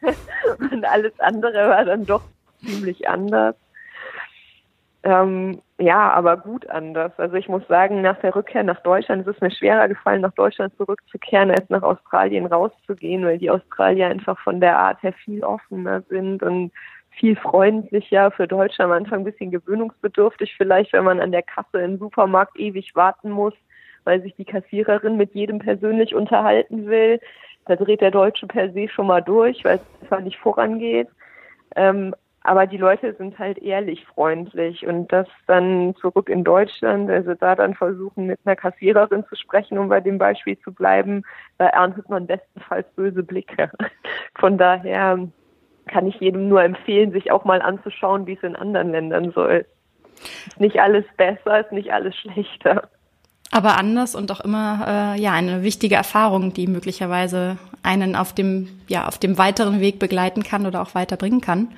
Und 0.58 0.84
alles 0.84 1.18
andere 1.20 1.68
war 1.68 1.84
dann 1.84 2.06
doch 2.06 2.22
ziemlich 2.64 3.08
anders. 3.08 3.54
Ähm, 5.02 5.62
ja, 5.78 6.10
aber 6.10 6.36
gut 6.36 6.68
anders. 6.68 7.12
Also 7.16 7.36
ich 7.36 7.48
muss 7.48 7.66
sagen, 7.68 8.02
nach 8.02 8.18
der 8.20 8.34
Rückkehr 8.36 8.62
nach 8.62 8.82
Deutschland 8.82 9.26
ist 9.26 9.36
es 9.36 9.40
mir 9.40 9.50
schwerer 9.50 9.88
gefallen, 9.88 10.20
nach 10.20 10.34
Deutschland 10.34 10.76
zurückzukehren, 10.76 11.50
als 11.50 11.70
nach 11.70 11.82
Australien 11.82 12.44
rauszugehen, 12.44 13.24
weil 13.24 13.38
die 13.38 13.50
Australier 13.50 14.08
einfach 14.08 14.38
von 14.40 14.60
der 14.60 14.78
Art 14.78 15.02
her 15.02 15.14
viel 15.14 15.42
offener 15.42 16.02
sind 16.02 16.42
und 16.42 16.70
viel 17.10 17.34
freundlicher, 17.34 18.30
für 18.30 18.46
Deutsche 18.46 18.84
am 18.84 18.92
Anfang 18.92 19.20
ein 19.20 19.24
bisschen 19.24 19.50
gewöhnungsbedürftig 19.50 20.54
vielleicht, 20.56 20.92
wenn 20.92 21.04
man 21.04 21.20
an 21.20 21.32
der 21.32 21.42
Kasse 21.42 21.80
im 21.80 21.98
Supermarkt 21.98 22.58
ewig 22.58 22.94
warten 22.94 23.30
muss, 23.30 23.54
weil 24.04 24.22
sich 24.22 24.34
die 24.36 24.44
Kassiererin 24.44 25.16
mit 25.16 25.34
jedem 25.34 25.58
persönlich 25.58 26.14
unterhalten 26.14 26.86
will. 26.86 27.20
Da 27.66 27.76
dreht 27.76 28.00
der 28.00 28.10
Deutsche 28.10 28.46
per 28.46 28.70
se 28.72 28.88
schon 28.88 29.06
mal 29.06 29.22
durch, 29.22 29.64
weil 29.64 29.76
es 29.76 30.02
einfach 30.02 30.20
nicht 30.20 30.38
vorangeht. 30.38 31.08
Ähm, 31.76 32.14
aber 32.42 32.66
die 32.66 32.78
Leute 32.78 33.14
sind 33.14 33.38
halt 33.38 33.58
ehrlich 33.58 34.04
freundlich 34.06 34.86
und 34.86 35.12
das 35.12 35.26
dann 35.46 35.94
zurück 36.00 36.28
in 36.30 36.42
Deutschland, 36.42 37.10
also 37.10 37.34
da 37.34 37.54
dann 37.54 37.74
versuchen 37.74 38.26
mit 38.26 38.40
einer 38.44 38.56
Kassiererin 38.56 39.24
zu 39.28 39.36
sprechen, 39.36 39.78
um 39.78 39.88
bei 39.88 40.00
dem 40.00 40.16
Beispiel 40.16 40.58
zu 40.60 40.72
bleiben, 40.72 41.22
da 41.58 41.66
erntet 41.66 42.08
man 42.08 42.26
bestenfalls 42.26 42.86
böse 42.96 43.22
Blicke. 43.22 43.70
Von 44.38 44.56
daher 44.56 45.18
kann 45.86 46.06
ich 46.06 46.16
jedem 46.16 46.48
nur 46.48 46.62
empfehlen, 46.62 47.12
sich 47.12 47.30
auch 47.30 47.44
mal 47.44 47.60
anzuschauen, 47.60 48.26
wie 48.26 48.34
es 48.34 48.42
in 48.42 48.56
anderen 48.56 48.90
Ländern 48.90 49.32
so 49.32 49.44
ist. 49.44 49.68
Ist 50.46 50.60
nicht 50.60 50.80
alles 50.80 51.04
besser, 51.16 51.60
ist 51.60 51.72
nicht 51.72 51.92
alles 51.92 52.16
schlechter. 52.16 52.88
Aber 53.50 53.78
anders 53.78 54.14
und 54.14 54.30
auch 54.30 54.40
immer 54.40 55.14
äh, 55.16 55.20
ja 55.20 55.32
eine 55.32 55.62
wichtige 55.62 55.96
Erfahrung, 55.96 56.54
die 56.54 56.68
möglicherweise 56.68 57.58
einen 57.82 58.14
auf 58.14 58.32
dem 58.32 58.68
ja 58.86 59.08
auf 59.08 59.18
dem 59.18 59.38
weiteren 59.38 59.80
Weg 59.80 59.98
begleiten 59.98 60.42
kann 60.42 60.66
oder 60.66 60.80
auch 60.80 60.94
weiterbringen 60.94 61.40
kann. 61.40 61.68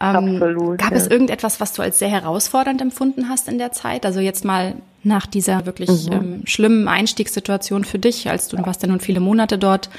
Ähm, 0.00 0.36
Absolut. 0.36 0.78
Gab 0.78 0.90
ja. 0.90 0.96
es 0.96 1.06
irgendetwas, 1.06 1.60
was 1.60 1.72
du 1.72 1.82
als 1.82 1.98
sehr 1.98 2.08
herausfordernd 2.08 2.80
empfunden 2.82 3.28
hast 3.28 3.48
in 3.48 3.58
der 3.58 3.72
Zeit? 3.72 4.04
Also 4.04 4.20
jetzt 4.20 4.44
mal 4.44 4.74
nach 5.02 5.26
dieser 5.26 5.66
wirklich 5.66 6.08
mhm. 6.08 6.12
ähm, 6.12 6.42
schlimmen 6.46 6.88
Einstiegssituation 6.88 7.84
für 7.84 7.98
dich, 7.98 8.28
als 8.28 8.48
du, 8.48 8.56
du 8.56 8.66
warst 8.66 8.82
ja 8.82 8.88
nun 8.88 9.00
viele 9.00 9.20
Monate 9.20 9.58
dort, 9.58 9.90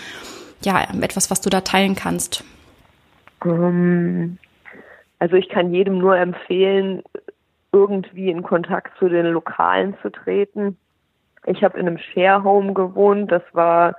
ja, 0.64 0.82
etwas, 1.02 1.32
was 1.32 1.42
du 1.42 1.50
da 1.50 1.62
teilen 1.62 1.96
kannst? 1.96 2.44
Um, 3.44 3.52
ähm, 3.52 4.38
also 5.20 5.36
ich 5.36 5.50
kann 5.50 5.74
jedem 5.74 6.00
nur 6.00 6.18
empfehlen, 6.18 7.04
irgendwie 7.72 8.30
in 8.30 8.44
Kontakt 8.44 8.98
zu 9.00 9.10
den 9.10 9.28
Lokalen 9.28 9.96
zu 10.02 10.10
treten. 10.10 10.78
Ich 11.46 11.64
habe 11.64 11.80
in 11.80 11.88
einem 11.88 11.98
Share 11.98 12.44
Home 12.44 12.74
gewohnt. 12.74 13.32
Das 13.32 13.44
war 13.54 13.96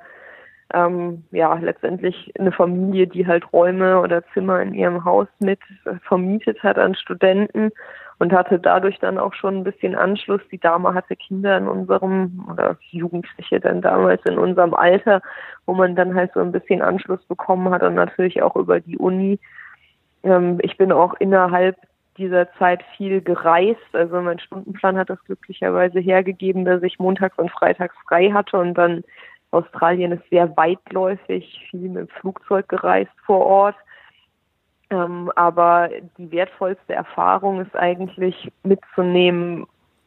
ähm, 0.74 1.24
ja 1.30 1.54
letztendlich 1.54 2.32
eine 2.38 2.52
Familie, 2.52 3.06
die 3.06 3.26
halt 3.26 3.52
Räume 3.52 4.00
oder 4.00 4.24
Zimmer 4.34 4.60
in 4.60 4.74
ihrem 4.74 5.04
Haus 5.04 5.28
mit 5.38 5.60
vermietet 6.02 6.62
hat 6.62 6.78
an 6.78 6.94
Studenten. 6.94 7.72
und 8.18 8.32
hatte 8.32 8.58
dadurch 8.58 8.98
dann 8.98 9.18
auch 9.18 9.34
schon 9.34 9.58
ein 9.58 9.64
bisschen 9.64 9.94
Anschluss. 9.94 10.40
Die 10.50 10.58
Dame 10.58 10.94
hatte 10.94 11.16
Kinder 11.16 11.58
in 11.58 11.68
unserem, 11.68 12.46
oder 12.50 12.76
Jugendliche 12.90 13.60
dann 13.60 13.82
damals 13.82 14.22
in 14.24 14.38
unserem 14.38 14.74
Alter, 14.74 15.20
wo 15.66 15.74
man 15.74 15.94
dann 15.96 16.14
halt 16.14 16.32
so 16.32 16.40
ein 16.40 16.52
bisschen 16.52 16.82
Anschluss 16.82 17.22
bekommen 17.26 17.70
hat 17.70 17.82
und 17.82 17.94
natürlich 17.94 18.42
auch 18.42 18.56
über 18.56 18.80
die 18.80 18.96
Uni. 18.96 19.38
Ähm, 20.22 20.58
ich 20.62 20.76
bin 20.76 20.92
auch 20.92 21.14
innerhalb 21.18 21.76
dieser 22.16 22.50
Zeit 22.54 22.82
viel 22.96 23.20
gereist. 23.20 23.94
Also 23.94 24.20
mein 24.22 24.38
Stundenplan 24.38 24.96
hat 24.96 25.10
das 25.10 25.22
glücklicherweise 25.24 26.00
hergegeben, 26.00 26.64
dass 26.64 26.82
ich 26.82 26.98
montags 26.98 27.38
und 27.38 27.50
freitags 27.50 27.94
frei 28.08 28.30
hatte 28.30 28.56
und 28.56 28.74
dann 28.74 29.04
Australien 29.50 30.12
ist 30.12 30.28
sehr 30.30 30.56
weitläufig, 30.56 31.68
viel 31.70 31.88
mit 31.88 32.08
dem 32.08 32.08
Flugzeug 32.08 32.68
gereist 32.68 33.12
vor 33.24 33.44
Ort. 33.44 33.76
Ähm, 34.90 35.32
aber 35.34 35.90
die 36.18 36.30
wertvollste 36.30 36.94
Erfahrung 36.94 37.60
ist 37.60 37.74
eigentlich 37.74 38.52
mitzunehmen, 38.62 39.66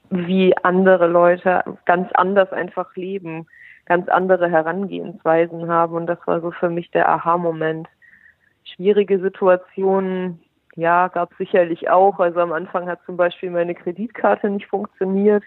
wie 0.09 0.55
andere 0.63 1.07
Leute 1.07 1.63
ganz 1.85 2.09
anders 2.13 2.51
einfach 2.51 2.95
leben, 2.95 3.47
ganz 3.85 4.07
andere 4.07 4.49
Herangehensweisen 4.49 5.69
haben. 5.69 5.95
Und 5.95 6.07
das 6.07 6.19
war 6.25 6.41
so 6.41 6.51
für 6.51 6.69
mich 6.69 6.89
der 6.91 7.09
Aha-Moment. 7.09 7.87
Schwierige 8.63 9.19
Situationen, 9.19 10.39
ja, 10.75 11.07
gab 11.09 11.33
sicherlich 11.37 11.89
auch. 11.89 12.19
Also 12.19 12.39
am 12.39 12.53
Anfang 12.53 12.87
hat 12.87 12.99
zum 13.05 13.17
Beispiel 13.17 13.51
meine 13.51 13.75
Kreditkarte 13.75 14.49
nicht 14.49 14.67
funktioniert. 14.67 15.43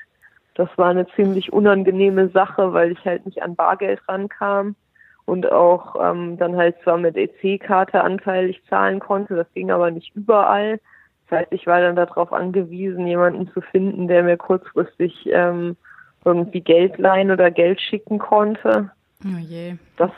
Das 0.55 0.69
war 0.77 0.91
eine 0.91 1.07
ziemlich 1.09 1.53
unangenehme 1.53 2.29
Sache, 2.29 2.73
weil 2.73 2.93
ich 2.93 3.05
halt 3.05 3.25
nicht 3.27 3.43
an 3.43 3.57
Bargeld 3.57 4.01
rankam 4.09 4.77
und 5.25 5.51
auch 5.51 5.97
ähm, 6.01 6.37
dann 6.37 6.57
halt 6.57 6.77
zwar 6.83 6.99
mit 6.99 7.17
EC-Karte 7.17 8.03
anteilig 8.03 8.63
zahlen 8.69 9.01
konnte, 9.01 9.35
das 9.35 9.47
ging 9.55 9.71
aber 9.71 9.91
nicht 9.91 10.15
überall. 10.15 10.81
Das 11.29 11.41
heißt, 11.41 11.53
ich 11.53 11.67
war 11.67 11.81
dann 11.81 11.97
darauf 11.97 12.33
angewiesen, 12.33 13.07
jemanden 13.07 13.49
zu 13.53 13.61
finden, 13.61 14.09
der 14.09 14.23
mir 14.23 14.37
kurzfristig 14.37 15.29
ähm, 15.33 15.77
irgendwie 16.25 16.61
Geld 16.61 16.99
leihen 16.99 17.31
oder 17.31 17.51
Geld 17.51 17.81
schicken 17.81 18.19
konnte. 18.19 18.91
Oh 19.25 19.39
je. 19.39 19.77
Das 19.97 20.11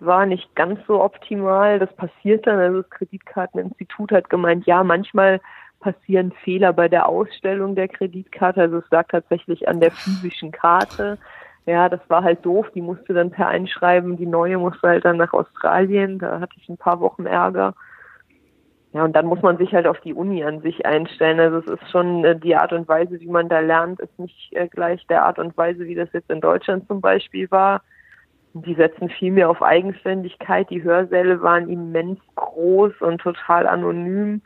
war 0.00 0.26
nicht 0.26 0.54
ganz 0.54 0.80
so 0.86 1.02
optimal. 1.02 1.78
Das 1.78 1.92
passiert 1.94 2.46
dann. 2.46 2.58
Also 2.58 2.82
das 2.82 2.90
Kreditkarteninstitut 2.90 4.12
hat 4.12 4.30
gemeint, 4.30 4.66
ja, 4.66 4.82
manchmal 4.82 5.40
passieren 5.82 6.32
Fehler 6.44 6.72
bei 6.72 6.88
der 6.88 7.08
Ausstellung 7.08 7.74
der 7.74 7.88
Kreditkarte. 7.88 8.62
Also 8.62 8.78
es 8.78 8.90
lag 8.90 9.08
tatsächlich 9.08 9.68
an 9.68 9.80
der 9.80 9.90
physischen 9.90 10.52
Karte. 10.52 11.18
Ja, 11.66 11.88
das 11.88 12.00
war 12.08 12.24
halt 12.24 12.44
doof. 12.46 12.66
Die 12.74 12.80
musste 12.80 13.12
dann 13.12 13.30
per 13.30 13.48
Einschreiben. 13.48 14.16
Die 14.16 14.26
neue 14.26 14.58
musste 14.58 14.88
halt 14.88 15.04
dann 15.04 15.18
nach 15.18 15.32
Australien. 15.32 16.18
Da 16.18 16.40
hatte 16.40 16.54
ich 16.56 16.68
ein 16.68 16.78
paar 16.78 17.00
Wochen 17.00 17.26
Ärger. 17.26 17.74
Ja, 18.92 19.04
und 19.04 19.14
dann 19.14 19.26
muss 19.26 19.40
man 19.40 19.56
sich 19.56 19.72
halt 19.72 19.86
auf 19.86 20.00
die 20.00 20.12
Uni 20.12 20.44
an 20.44 20.60
sich 20.60 20.84
einstellen. 20.84 21.40
Also 21.40 21.58
es 21.58 21.80
ist 21.80 21.90
schon 21.90 22.24
äh, 22.24 22.38
die 22.38 22.56
Art 22.56 22.72
und 22.72 22.88
Weise, 22.88 23.20
wie 23.20 23.28
man 23.28 23.48
da 23.48 23.60
lernt, 23.60 24.00
ist 24.00 24.18
nicht 24.18 24.52
äh, 24.52 24.68
gleich 24.68 25.06
der 25.06 25.24
Art 25.24 25.38
und 25.38 25.56
Weise, 25.56 25.86
wie 25.86 25.94
das 25.94 26.12
jetzt 26.12 26.30
in 26.30 26.40
Deutschland 26.40 26.86
zum 26.88 27.00
Beispiel 27.00 27.50
war. 27.50 27.82
Die 28.54 28.74
setzen 28.74 29.08
viel 29.08 29.32
mehr 29.32 29.48
auf 29.48 29.62
Eigenständigkeit. 29.62 30.68
Die 30.68 30.82
Hörsäle 30.82 31.40
waren 31.40 31.70
immens 31.70 32.18
groß 32.34 32.92
und 33.00 33.22
total 33.22 33.66
anonym. 33.66 34.42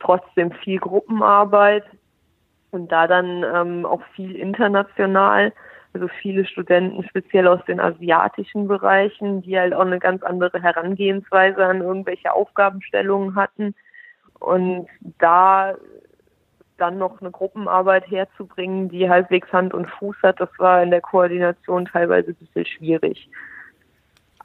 Trotzdem 0.00 0.52
viel 0.52 0.78
Gruppenarbeit 0.78 1.84
und 2.70 2.92
da 2.92 3.06
dann 3.06 3.44
ähm, 3.54 3.86
auch 3.86 4.02
viel 4.14 4.36
international. 4.36 5.52
Also 5.94 6.08
viele 6.20 6.44
Studenten, 6.44 7.02
speziell 7.08 7.48
aus 7.48 7.64
den 7.66 7.80
asiatischen 7.80 8.68
Bereichen, 8.68 9.42
die 9.42 9.58
halt 9.58 9.72
auch 9.74 9.86
eine 9.86 9.98
ganz 9.98 10.22
andere 10.22 10.62
Herangehensweise 10.62 11.64
an 11.64 11.80
irgendwelche 11.80 12.32
Aufgabenstellungen 12.32 13.34
hatten. 13.34 13.74
Und 14.38 14.86
da 15.18 15.74
dann 16.76 16.98
noch 16.98 17.20
eine 17.20 17.30
Gruppenarbeit 17.30 18.08
herzubringen, 18.10 18.88
die 18.88 19.08
halbwegs 19.08 19.52
Hand 19.52 19.74
und 19.74 19.90
Fuß 19.90 20.16
hat, 20.22 20.40
das 20.40 20.50
war 20.58 20.82
in 20.82 20.90
der 20.90 21.00
Koordination 21.00 21.86
teilweise 21.86 22.30
ein 22.30 22.36
bisschen 22.36 22.66
schwierig. 22.66 23.28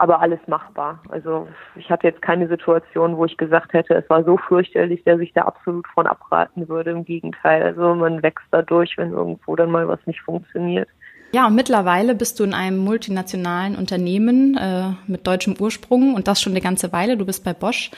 Aber 0.03 0.19
alles 0.19 0.41
machbar. 0.47 0.99
Also 1.07 1.47
ich 1.77 1.89
hatte 1.89 2.07
jetzt 2.07 2.21
keine 2.21 2.49
Situation, 2.49 3.15
wo 3.15 3.23
ich 3.23 3.37
gesagt 3.37 3.71
hätte, 3.71 3.93
es 3.93 4.09
war 4.09 4.25
so 4.25 4.35
fürchterlich, 4.35 5.01
dass 5.05 5.21
ich 5.21 5.31
da 5.31 5.43
absolut 5.43 5.87
von 5.93 6.07
abraten 6.07 6.67
würde. 6.67 6.91
Im 6.91 7.05
Gegenteil. 7.05 7.63
Also 7.63 7.95
man 7.95 8.21
wächst 8.21 8.45
dadurch, 8.51 8.97
wenn 8.97 9.13
irgendwo 9.13 9.55
dann 9.55 9.71
mal 9.71 9.87
was 9.87 10.05
nicht 10.05 10.19
funktioniert. 10.19 10.89
Ja, 11.33 11.47
und 11.47 11.55
mittlerweile 11.55 12.15
bist 12.15 12.37
du 12.37 12.43
in 12.43 12.53
einem 12.53 12.79
multinationalen 12.79 13.77
Unternehmen 13.77 14.57
äh, 14.57 14.89
mit 15.07 15.25
deutschem 15.25 15.55
Ursprung 15.57 16.15
und 16.15 16.27
das 16.27 16.41
schon 16.41 16.51
eine 16.51 16.59
ganze 16.59 16.91
Weile. 16.91 17.15
Du 17.15 17.25
bist 17.25 17.45
bei 17.45 17.53
Bosch. 17.53 17.89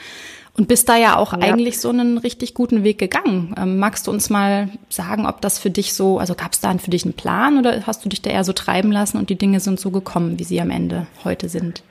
Und 0.56 0.68
bist 0.68 0.88
da 0.88 0.96
ja 0.96 1.16
auch 1.16 1.32
ja. 1.32 1.40
eigentlich 1.40 1.80
so 1.80 1.90
einen 1.90 2.16
richtig 2.16 2.54
guten 2.54 2.82
Weg 2.82 2.98
gegangen. 2.98 3.54
Ähm, 3.58 3.78
magst 3.78 4.06
du 4.06 4.10
uns 4.10 4.30
mal 4.30 4.70
sagen, 4.88 5.26
ob 5.26 5.42
das 5.42 5.58
für 5.58 5.70
dich 5.70 5.92
so, 5.92 6.18
also 6.18 6.34
gab 6.34 6.52
es 6.52 6.60
da 6.60 6.72
für 6.78 6.90
dich 6.90 7.04
einen 7.04 7.12
Plan 7.14 7.58
oder 7.58 7.86
hast 7.86 8.04
du 8.04 8.08
dich 8.08 8.22
da 8.22 8.30
eher 8.30 8.44
so 8.44 8.54
treiben 8.54 8.90
lassen 8.90 9.18
und 9.18 9.28
die 9.28 9.36
Dinge 9.36 9.60
sind 9.60 9.78
so 9.78 9.90
gekommen, 9.90 10.38
wie 10.38 10.44
sie 10.44 10.60
am 10.60 10.70
Ende 10.70 11.06
heute 11.24 11.48
sind? 11.48 11.82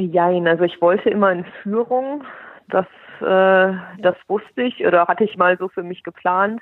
Jein, 0.00 0.48
also 0.48 0.64
ich 0.64 0.80
wollte 0.80 1.10
immer 1.10 1.30
in 1.30 1.44
Führung. 1.62 2.24
Das, 2.68 2.86
äh, 3.20 3.76
das 4.00 4.16
wusste 4.28 4.62
ich 4.62 4.84
oder 4.86 5.06
hatte 5.06 5.24
ich 5.24 5.36
mal 5.36 5.58
so 5.58 5.68
für 5.68 5.82
mich 5.82 6.02
geplant. 6.02 6.60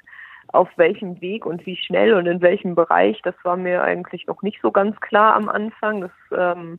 Auf 0.49 0.69
welchem 0.77 1.21
Weg 1.21 1.45
und 1.45 1.67
wie 1.67 1.77
schnell 1.77 2.15
und 2.15 2.27
in 2.27 2.41
welchem 2.41 2.75
Bereich, 2.75 3.21
das 3.23 3.35
war 3.45 3.57
mir 3.57 3.83
eigentlich 3.83 4.27
noch 4.27 4.43
nicht 4.43 4.61
so 4.63 4.73
ganz 4.73 4.99
klar 5.01 5.35
am 5.35 5.49
Anfang. 5.49 6.01
Das 6.01 6.11
ähm, 6.37 6.79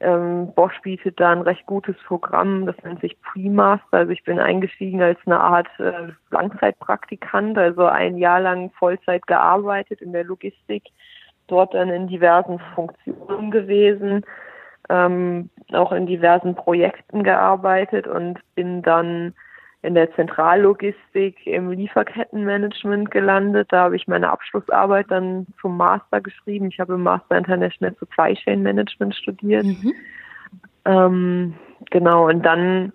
ähm, 0.00 0.52
Bosch 0.54 0.80
bietet 0.82 1.18
da 1.18 1.30
ein 1.30 1.42
recht 1.42 1.66
gutes 1.66 1.96
Programm, 2.06 2.66
das 2.66 2.76
nennt 2.84 3.00
sich 3.00 3.20
Pre-Master. 3.20 3.98
Also 3.98 4.12
ich 4.12 4.24
bin 4.24 4.38
eingestiegen 4.38 5.02
als 5.02 5.18
eine 5.26 5.40
Art 5.40 5.68
äh, 5.78 6.12
Langzeitpraktikant, 6.30 7.56
also 7.58 7.86
ein 7.86 8.16
Jahr 8.18 8.40
lang 8.40 8.70
Vollzeit 8.78 9.26
gearbeitet 9.26 10.00
in 10.00 10.12
der 10.12 10.24
Logistik, 10.24 10.84
dort 11.48 11.74
dann 11.74 11.90
in 11.90 12.06
diversen 12.06 12.58
Funktionen 12.74 13.50
gewesen, 13.50 14.24
ähm, 14.90 15.48
auch 15.72 15.92
in 15.92 16.06
diversen 16.06 16.54
Projekten 16.54 17.22
gearbeitet 17.22 18.06
und 18.06 18.40
bin 18.54 18.82
dann 18.82 19.34
in 19.82 19.94
der 19.94 20.12
Zentrallogistik 20.14 21.46
im 21.46 21.70
Lieferkettenmanagement 21.70 23.10
gelandet. 23.10 23.68
Da 23.70 23.84
habe 23.84 23.96
ich 23.96 24.06
meine 24.06 24.30
Abschlussarbeit 24.30 25.06
dann 25.08 25.46
zum 25.60 25.76
Master 25.76 26.20
geschrieben. 26.20 26.68
Ich 26.68 26.80
habe 26.80 26.94
im 26.94 27.02
Master 27.02 27.38
International 27.38 27.94
Supply 27.98 28.34
Chain 28.34 28.62
Management 28.62 29.14
studiert. 29.14 29.64
Mhm. 29.64 29.94
Ähm, 30.84 31.54
genau, 31.90 32.28
und 32.28 32.44
dann, 32.44 32.92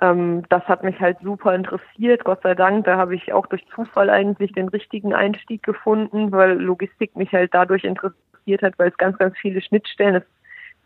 ähm, 0.00 0.44
das 0.50 0.62
hat 0.68 0.84
mich 0.84 1.00
halt 1.00 1.18
super 1.20 1.52
interessiert, 1.54 2.24
Gott 2.24 2.42
sei 2.42 2.54
Dank. 2.54 2.84
Da 2.84 2.96
habe 2.96 3.16
ich 3.16 3.32
auch 3.32 3.46
durch 3.46 3.66
Zufall 3.74 4.08
eigentlich 4.08 4.52
den 4.52 4.68
richtigen 4.68 5.14
Einstieg 5.14 5.64
gefunden, 5.64 6.30
weil 6.30 6.60
Logistik 6.60 7.16
mich 7.16 7.32
halt 7.32 7.54
dadurch 7.54 7.82
interessiert 7.82 8.62
hat, 8.62 8.78
weil 8.78 8.90
es 8.90 8.96
ganz, 8.98 9.18
ganz 9.18 9.36
viele 9.38 9.60
Schnittstellen, 9.62 10.16
es 10.16 10.39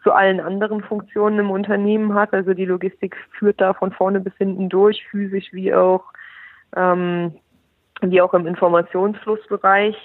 zu 0.05 0.13
allen 0.13 0.39
anderen 0.39 0.83
Funktionen 0.83 1.41
im 1.41 1.51
Unternehmen 1.51 2.15
hat. 2.15 2.33
Also 2.33 2.55
die 2.55 2.67
Logistik 2.67 3.17
führt 3.33 3.61
da 3.61 3.75
von 3.75 3.91
vorne 3.91 4.21
bis 4.21 4.35
hinten 4.37 4.69
durch, 4.69 5.05
physisch 5.11 5.53
wie 5.53 5.75
auch 5.75 6.05
ähm, 6.77 7.35
wie 8.03 8.21
auch 8.21 8.35
im 8.35 8.47
Informationsflussbereich. 8.47 9.97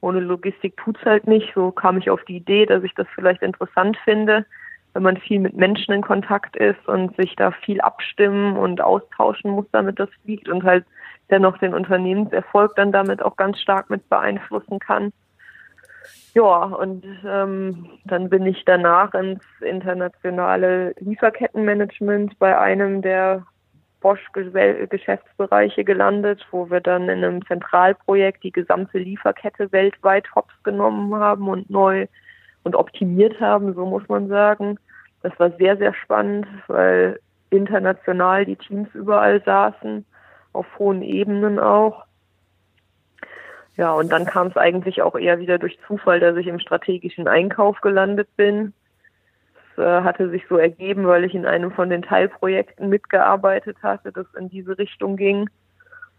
Ohne 0.00 0.20
Logistik 0.20 0.76
tut's 0.78 1.04
halt 1.04 1.26
nicht. 1.26 1.52
So 1.54 1.70
kam 1.70 1.98
ich 1.98 2.10
auf 2.10 2.24
die 2.24 2.36
Idee, 2.36 2.66
dass 2.66 2.82
ich 2.82 2.94
das 2.94 3.06
vielleicht 3.14 3.42
interessant 3.42 3.96
finde, 4.04 4.46
wenn 4.94 5.02
man 5.02 5.16
viel 5.16 5.38
mit 5.38 5.56
Menschen 5.56 5.94
in 5.94 6.02
Kontakt 6.02 6.56
ist 6.56 6.86
und 6.88 7.14
sich 7.16 7.36
da 7.36 7.50
viel 7.50 7.80
abstimmen 7.80 8.56
und 8.56 8.80
austauschen 8.80 9.50
muss, 9.52 9.66
damit 9.72 9.98
das 9.98 10.08
fliegt 10.24 10.48
und 10.48 10.64
halt 10.64 10.84
dennoch 11.30 11.58
den 11.58 11.74
Unternehmenserfolg 11.74 12.74
dann 12.76 12.92
damit 12.92 13.22
auch 13.22 13.36
ganz 13.36 13.60
stark 13.60 13.90
mit 13.90 14.08
beeinflussen 14.08 14.78
kann. 14.78 15.12
Ja, 16.34 16.64
und 16.64 17.04
ähm, 17.26 17.90
dann 18.06 18.30
bin 18.30 18.46
ich 18.46 18.64
danach 18.64 19.12
ins 19.12 19.44
internationale 19.60 20.94
Lieferkettenmanagement 20.98 22.38
bei 22.38 22.58
einem 22.58 23.02
der 23.02 23.44
Bosch-Geschäftsbereiche 24.00 25.84
gelandet, 25.84 26.46
wo 26.50 26.70
wir 26.70 26.80
dann 26.80 27.02
in 27.08 27.22
einem 27.22 27.46
Zentralprojekt 27.46 28.42
die 28.44 28.52
gesamte 28.52 28.98
Lieferkette 28.98 29.70
weltweit 29.72 30.34
hops 30.34 30.54
genommen 30.64 31.14
haben 31.14 31.48
und 31.48 31.68
neu 31.68 32.06
und 32.64 32.76
optimiert 32.76 33.40
haben, 33.40 33.74
so 33.74 33.84
muss 33.84 34.08
man 34.08 34.28
sagen. 34.28 34.78
Das 35.22 35.38
war 35.38 35.50
sehr, 35.52 35.76
sehr 35.76 35.94
spannend, 35.94 36.46
weil 36.66 37.20
international 37.50 38.46
die 38.46 38.56
Teams 38.56 38.88
überall 38.94 39.42
saßen, 39.44 40.04
auf 40.52 40.66
hohen 40.78 41.02
Ebenen 41.02 41.58
auch. 41.58 42.04
Ja, 43.76 43.92
und 43.92 44.12
dann 44.12 44.26
kam 44.26 44.48
es 44.48 44.56
eigentlich 44.56 45.00
auch 45.02 45.14
eher 45.14 45.38
wieder 45.38 45.58
durch 45.58 45.78
Zufall, 45.86 46.20
dass 46.20 46.36
ich 46.36 46.46
im 46.46 46.58
strategischen 46.58 47.26
Einkauf 47.26 47.80
gelandet 47.80 48.28
bin. 48.36 48.74
Das 49.76 49.84
äh, 49.84 50.04
hatte 50.04 50.28
sich 50.28 50.46
so 50.48 50.58
ergeben, 50.58 51.06
weil 51.06 51.24
ich 51.24 51.34
in 51.34 51.46
einem 51.46 51.72
von 51.72 51.88
den 51.88 52.02
Teilprojekten 52.02 52.88
mitgearbeitet 52.88 53.78
hatte, 53.82 54.12
das 54.12 54.26
in 54.34 54.50
diese 54.50 54.76
Richtung 54.76 55.16
ging 55.16 55.48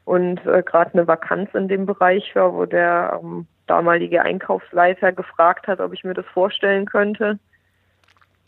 und 0.05 0.45
äh, 0.45 0.63
gerade 0.63 0.93
eine 0.93 1.07
Vakanz 1.07 1.53
in 1.53 1.67
dem 1.67 1.85
Bereich 1.85 2.35
war, 2.35 2.53
wo 2.53 2.65
der 2.65 3.19
ähm, 3.21 3.47
damalige 3.67 4.21
Einkaufsleiter 4.21 5.11
gefragt 5.11 5.67
hat, 5.67 5.79
ob 5.79 5.93
ich 5.93 6.03
mir 6.03 6.13
das 6.13 6.25
vorstellen 6.25 6.85
könnte. 6.85 7.39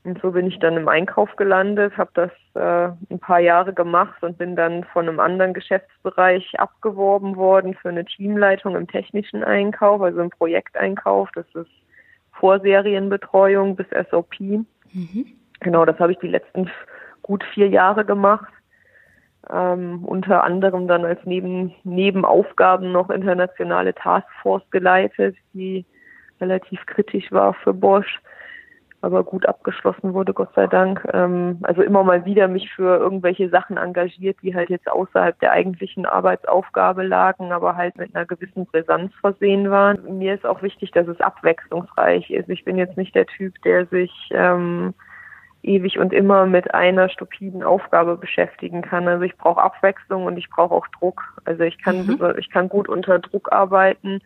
Und 0.05 0.21
so 0.21 0.31
bin 0.31 0.45
ich 0.45 0.59
dann 0.59 0.77
im 0.77 0.87
Einkauf 0.87 1.35
gelandet, 1.35 1.97
habe 1.97 2.11
das 2.13 2.31
äh, 2.53 2.93
ein 3.11 3.19
paar 3.19 3.39
Jahre 3.39 3.73
gemacht 3.73 4.21
und 4.21 4.37
bin 4.37 4.55
dann 4.55 4.83
von 4.83 5.09
einem 5.09 5.19
anderen 5.19 5.55
Geschäftsbereich 5.55 6.59
abgeworben 6.59 7.35
worden 7.37 7.73
für 7.73 7.89
eine 7.89 8.05
Teamleitung 8.05 8.75
im 8.75 8.87
technischen 8.87 9.43
Einkauf, 9.43 10.01
also 10.01 10.21
im 10.21 10.29
Projekteinkauf. 10.29 11.29
Das 11.33 11.47
ist 11.55 11.71
Vorserienbetreuung 12.33 13.75
bis 13.75 13.87
SOP. 14.11 14.39
Mhm. 14.39 15.25
Genau, 15.61 15.85
das 15.85 15.97
habe 15.97 16.11
ich 16.11 16.19
die 16.19 16.27
letzten 16.27 16.69
gut 17.23 17.43
vier 17.55 17.69
Jahre 17.69 18.05
gemacht. 18.05 18.53
Ähm, 19.51 20.05
unter 20.05 20.43
anderem 20.43 20.87
dann 20.87 21.03
als 21.03 21.19
Neben 21.25 21.73
Nebenaufgaben 21.83 22.91
noch 22.91 23.09
internationale 23.09 23.95
Taskforce 23.95 24.69
geleitet, 24.69 25.35
die 25.53 25.83
relativ 26.39 26.85
kritisch 26.85 27.31
war 27.31 27.55
für 27.55 27.73
Bosch 27.73 28.19
aber 29.05 29.23
gut 29.23 29.45
abgeschlossen 29.45 30.15
wurde, 30.15 30.33
Gott 30.33 30.49
sei 30.55 30.65
Dank. 30.65 31.07
Ähm, 31.13 31.59
also 31.61 31.83
immer 31.83 32.03
mal 32.03 32.25
wieder 32.25 32.47
mich 32.47 32.73
für 32.73 32.97
irgendwelche 32.97 33.49
Sachen 33.49 33.77
engagiert, 33.77 34.37
die 34.41 34.55
halt 34.55 34.71
jetzt 34.71 34.89
außerhalb 34.89 35.39
der 35.41 35.51
eigentlichen 35.51 36.07
Arbeitsaufgabe 36.07 37.03
lagen, 37.03 37.51
aber 37.51 37.75
halt 37.75 37.95
mit 37.97 38.15
einer 38.15 38.25
gewissen 38.25 38.65
Brisanz 38.65 39.13
versehen 39.21 39.69
waren. 39.69 40.17
Mir 40.17 40.33
ist 40.33 40.43
auch 40.43 40.63
wichtig, 40.63 40.91
dass 40.91 41.07
es 41.07 41.21
abwechslungsreich 41.21 42.31
ist. 42.31 42.49
Ich 42.49 42.65
bin 42.65 42.77
jetzt 42.77 42.97
nicht 42.97 43.13
der 43.13 43.27
Typ, 43.27 43.53
der 43.61 43.85
sich 43.85 44.11
ähm, 44.31 44.95
ewig 45.61 45.99
und 45.99 46.11
immer 46.11 46.47
mit 46.47 46.73
einer 46.73 47.07
stupiden 47.07 47.61
Aufgabe 47.61 48.17
beschäftigen 48.17 48.81
kann. 48.81 49.07
Also 49.07 49.21
ich 49.21 49.37
brauche 49.37 49.61
Abwechslung 49.61 50.25
und 50.25 50.37
ich 50.37 50.49
brauche 50.49 50.73
auch 50.73 50.87
Druck. 50.99 51.21
Also 51.45 51.61
ich 51.61 51.77
kann 51.77 52.07
mhm. 52.07 52.33
ich 52.39 52.49
kann 52.49 52.69
gut 52.69 52.89
unter 52.89 53.19
Druck 53.19 53.51
arbeiten 53.51 54.21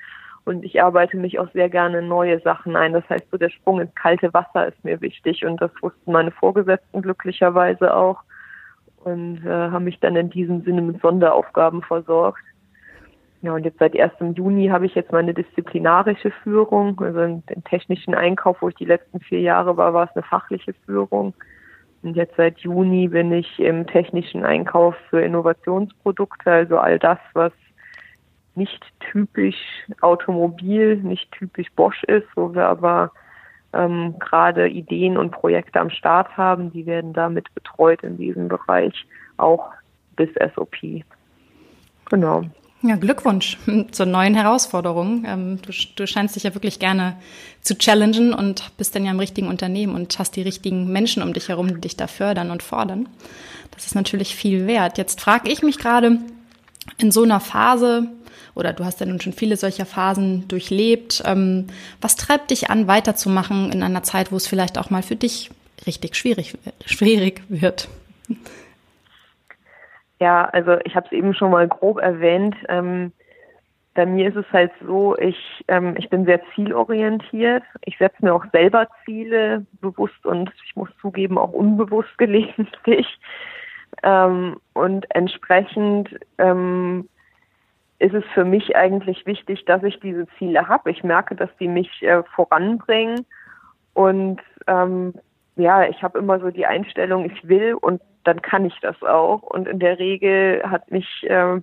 und 0.49 0.65
ich 0.65 0.81
arbeite 0.81 1.15
mich 1.15 1.39
auch 1.39 1.49
sehr 1.53 1.69
gerne 1.69 2.01
neue 2.01 2.39
Sachen 2.39 2.75
ein. 2.75 2.93
Das 2.93 3.07
heißt, 3.07 3.29
so 3.31 3.37
der 3.37 3.49
Sprung 3.49 3.79
ins 3.79 3.93
kalte 3.93 4.33
Wasser 4.33 4.67
ist 4.67 4.83
mir 4.83 4.99
wichtig 4.99 5.45
und 5.45 5.61
das 5.61 5.71
wussten 5.81 6.11
meine 6.11 6.31
Vorgesetzten 6.31 7.03
glücklicherweise 7.03 7.95
auch 7.95 8.23
und 9.03 9.45
äh, 9.45 9.49
haben 9.49 9.85
mich 9.85 9.99
dann 9.99 10.15
in 10.15 10.31
diesem 10.31 10.63
Sinne 10.63 10.81
mit 10.81 11.01
Sonderaufgaben 11.01 11.83
versorgt. 11.83 12.41
Ja, 13.41 13.53
und 13.53 13.63
jetzt 13.63 13.79
seit 13.79 13.97
1. 13.97 14.35
Juni 14.35 14.67
habe 14.67 14.87
ich 14.87 14.95
jetzt 14.95 15.13
meine 15.13 15.33
disziplinarische 15.33 16.31
Führung, 16.43 16.99
also 16.99 17.19
den 17.19 17.63
technischen 17.63 18.13
Einkauf, 18.13 18.57
wo 18.61 18.69
ich 18.69 18.75
die 18.75 18.85
letzten 18.85 19.21
vier 19.21 19.39
Jahre 19.39 19.77
war, 19.77 19.93
war 19.93 20.09
es 20.09 20.15
eine 20.15 20.23
fachliche 20.23 20.73
Führung. 20.85 21.33
Und 22.01 22.15
jetzt 22.15 22.35
seit 22.37 22.57
Juni 22.59 23.07
bin 23.07 23.31
ich 23.31 23.59
im 23.59 23.85
technischen 23.87 24.43
Einkauf 24.43 24.95
für 25.09 25.21
Innovationsprodukte, 25.21 26.51
also 26.51 26.79
all 26.79 26.97
das, 26.97 27.19
was 27.33 27.53
nicht 28.55 28.83
typisch 29.11 29.57
Automobil, 30.01 30.97
nicht 30.97 31.31
typisch 31.31 31.67
Bosch 31.75 32.03
ist, 32.03 32.27
wo 32.35 32.53
wir 32.53 32.67
aber 32.67 33.11
ähm, 33.73 34.15
gerade 34.19 34.67
Ideen 34.67 35.17
und 35.17 35.31
Projekte 35.31 35.79
am 35.79 35.89
Start 35.89 36.35
haben, 36.37 36.71
die 36.71 36.85
werden 36.85 37.13
damit 37.13 37.53
betreut 37.53 38.03
in 38.03 38.17
diesem 38.17 38.47
Bereich, 38.47 39.05
auch 39.37 39.71
bis 40.15 40.29
SOP. 40.55 41.03
Genau. 42.09 42.43
Ja, 42.81 42.95
Glückwunsch 42.95 43.57
zur 43.91 44.05
neuen 44.05 44.35
Herausforderung. 44.35 45.25
Ähm, 45.27 45.59
du, 45.61 45.71
du, 45.95 46.07
scheinst 46.07 46.35
dich 46.35 46.43
ja 46.43 46.53
wirklich 46.53 46.79
gerne 46.79 47.17
zu 47.61 47.77
challengen 47.77 48.33
und 48.33 48.75
bist 48.77 48.95
dann 48.95 49.05
ja 49.05 49.11
im 49.11 49.19
richtigen 49.19 49.47
Unternehmen 49.47 49.95
und 49.95 50.17
hast 50.17 50.35
die 50.35 50.41
richtigen 50.41 50.91
Menschen 50.91 51.21
um 51.21 51.33
dich 51.33 51.49
herum, 51.49 51.67
die 51.67 51.81
dich 51.81 51.97
da 51.97 52.07
fördern 52.07 52.51
und 52.51 52.63
fordern. 52.63 53.09
Das 53.71 53.85
ist 53.85 53.95
natürlich 53.95 54.35
viel 54.35 54.65
wert. 54.65 54.97
Jetzt 54.97 55.19
frage 55.19 55.51
ich 55.51 55.61
mich 55.61 55.77
gerade 55.77 56.19
in 56.97 57.11
so 57.11 57.23
einer 57.23 57.39
Phase, 57.39 58.07
oder 58.55 58.73
du 58.73 58.85
hast 58.85 58.99
ja 58.99 59.05
nun 59.05 59.21
schon 59.21 59.33
viele 59.33 59.57
solcher 59.57 59.85
Phasen 59.85 60.47
durchlebt. 60.47 61.23
Ähm, 61.25 61.67
was 62.01 62.15
treibt 62.15 62.51
dich 62.51 62.69
an, 62.69 62.87
weiterzumachen 62.87 63.71
in 63.71 63.83
einer 63.83 64.03
Zeit, 64.03 64.31
wo 64.31 64.35
es 64.35 64.47
vielleicht 64.47 64.77
auch 64.77 64.89
mal 64.89 65.03
für 65.03 65.15
dich 65.15 65.51
richtig 65.85 66.15
schwierig, 66.15 66.57
schwierig 66.85 67.41
wird? 67.49 67.87
Ja, 70.19 70.45
also 70.45 70.77
ich 70.83 70.95
habe 70.95 71.05
es 71.05 71.11
eben 71.13 71.33
schon 71.33 71.51
mal 71.51 71.67
grob 71.67 71.99
erwähnt. 71.99 72.55
Ähm, 72.67 73.13
bei 73.95 74.05
mir 74.05 74.29
ist 74.29 74.35
es 74.35 74.45
halt 74.51 74.71
so, 74.85 75.17
ich, 75.17 75.37
ähm, 75.67 75.95
ich 75.97 76.09
bin 76.09 76.25
sehr 76.25 76.41
zielorientiert. 76.55 77.63
Ich 77.85 77.97
setze 77.97 78.23
mir 78.23 78.33
auch 78.33 78.45
selber 78.51 78.87
Ziele, 79.03 79.65
bewusst 79.81 80.25
und 80.25 80.51
ich 80.65 80.75
muss 80.75 80.89
zugeben 81.01 81.37
auch 81.37 81.51
unbewusst 81.51 82.09
gelegentlich. 82.17 83.07
Ähm, 84.03 84.57
und 84.73 85.05
entsprechend 85.13 86.17
ähm, 86.37 87.09
ist 87.99 88.13
es 88.13 88.23
für 88.33 88.45
mich 88.45 88.75
eigentlich 88.75 89.25
wichtig, 89.25 89.65
dass 89.65 89.83
ich 89.83 89.99
diese 89.99 90.25
Ziele 90.37 90.67
habe. 90.67 90.89
Ich 90.91 91.03
merke, 91.03 91.35
dass 91.35 91.49
die 91.59 91.67
mich 91.67 92.01
äh, 92.01 92.23
voranbringen 92.35 93.25
und 93.93 94.39
ähm, 94.67 95.13
ja, 95.55 95.83
ich 95.83 96.01
habe 96.01 96.19
immer 96.19 96.39
so 96.39 96.51
die 96.51 96.65
Einstellung, 96.65 97.25
ich 97.25 97.47
will 97.47 97.73
und 97.73 98.01
dann 98.23 98.41
kann 98.41 98.65
ich 98.65 98.79
das 98.81 99.01
auch. 99.03 99.43
Und 99.43 99.67
in 99.67 99.79
der 99.79 99.99
Regel 99.99 100.63
hat 100.63 100.89
mich 100.89 101.07
äh, 101.23 101.59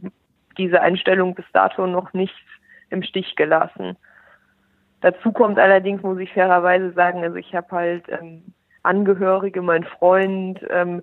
diese 0.58 0.80
Einstellung 0.82 1.34
bis 1.34 1.46
dato 1.52 1.86
noch 1.86 2.12
nicht 2.12 2.34
im 2.90 3.02
Stich 3.02 3.36
gelassen. 3.36 3.96
Dazu 5.00 5.32
kommt 5.32 5.58
allerdings, 5.58 6.02
muss 6.02 6.18
ich 6.18 6.32
fairerweise 6.32 6.92
sagen, 6.92 7.22
also 7.22 7.36
ich 7.36 7.54
habe 7.54 7.70
halt 7.70 8.04
ähm, 8.08 8.42
Angehörige, 8.82 9.62
mein 9.62 9.84
Freund, 9.84 10.60
ähm, 10.70 11.02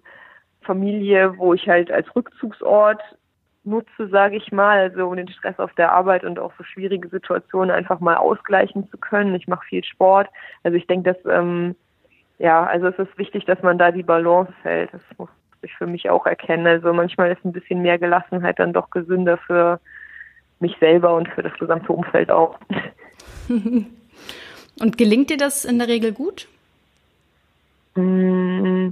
Familie, 0.62 1.38
wo 1.38 1.54
ich 1.54 1.68
halt 1.68 1.92
als 1.92 2.16
Rückzugsort 2.16 3.02
nutze, 3.64 4.08
sage 4.10 4.36
ich 4.36 4.52
mal, 4.52 4.80
also 4.80 5.08
um 5.08 5.16
den 5.16 5.30
Stress 5.30 5.58
auf 5.60 5.74
der 5.74 5.92
Arbeit 5.92 6.24
und 6.24 6.40
auch 6.40 6.52
so 6.58 6.64
schwierige 6.64 7.08
Situationen 7.08 7.72
einfach 7.72 8.00
mal 8.00 8.18
ausgleichen 8.18 8.90
zu 8.90 8.98
können. 8.98 9.36
Ich 9.36 9.48
mache 9.48 9.66
viel 9.66 9.84
Sport. 9.84 10.30
Also 10.64 10.78
ich 10.78 10.88
denke, 10.88 11.14
dass 11.14 11.26
ähm, 11.34 11.76
ja, 12.40 12.66
also 12.66 12.88
es 12.88 13.00
ist 13.00 13.18
wichtig, 13.18 13.46
dass 13.46 13.62
man 13.62 13.78
da 13.78 13.92
die 13.92 14.04
Balance 14.04 14.54
hält. 14.64 14.94
Das 14.94 15.02
muss 15.18 15.30
ich 15.62 15.74
für 15.76 15.88
mich 15.88 16.10
auch 16.10 16.26
erkennen. 16.26 16.68
Also 16.68 16.92
manchmal 16.94 17.32
ist 17.32 17.46
ein 17.46 17.54
bisschen 17.54 17.82
mehr 17.82 17.98
Gelassenheit 17.98 18.60
dann 18.60 18.74
doch 18.74 18.90
gesünder 18.90 19.38
für 19.38 19.80
mich 20.60 20.76
selber 20.80 21.16
und 21.16 21.30
für 21.30 21.44
das 21.44 21.54
gesamte 21.54 21.92
Umfeld 21.92 22.32
auch. 22.32 22.58
und 23.50 24.98
gelingt 24.98 25.30
dir 25.30 25.38
das 25.38 25.66
in 25.66 25.80
der 25.80 25.88
Regel 25.88 26.12
gut? 26.12 26.48
Mm, 27.96 28.90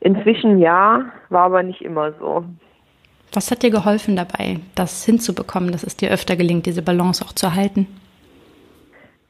inzwischen 0.00 0.58
ja, 0.58 1.12
war 1.28 1.44
aber 1.44 1.62
nicht 1.62 1.82
immer 1.82 2.12
so. 2.14 2.44
Was 3.32 3.50
hat 3.50 3.62
dir 3.62 3.70
geholfen 3.70 4.16
dabei, 4.16 4.58
das 4.74 5.04
hinzubekommen, 5.04 5.70
dass 5.72 5.84
es 5.84 5.96
dir 5.96 6.10
öfter 6.10 6.36
gelingt, 6.36 6.66
diese 6.66 6.82
Balance 6.82 7.24
auch 7.24 7.32
zu 7.32 7.54
halten? 7.54 7.86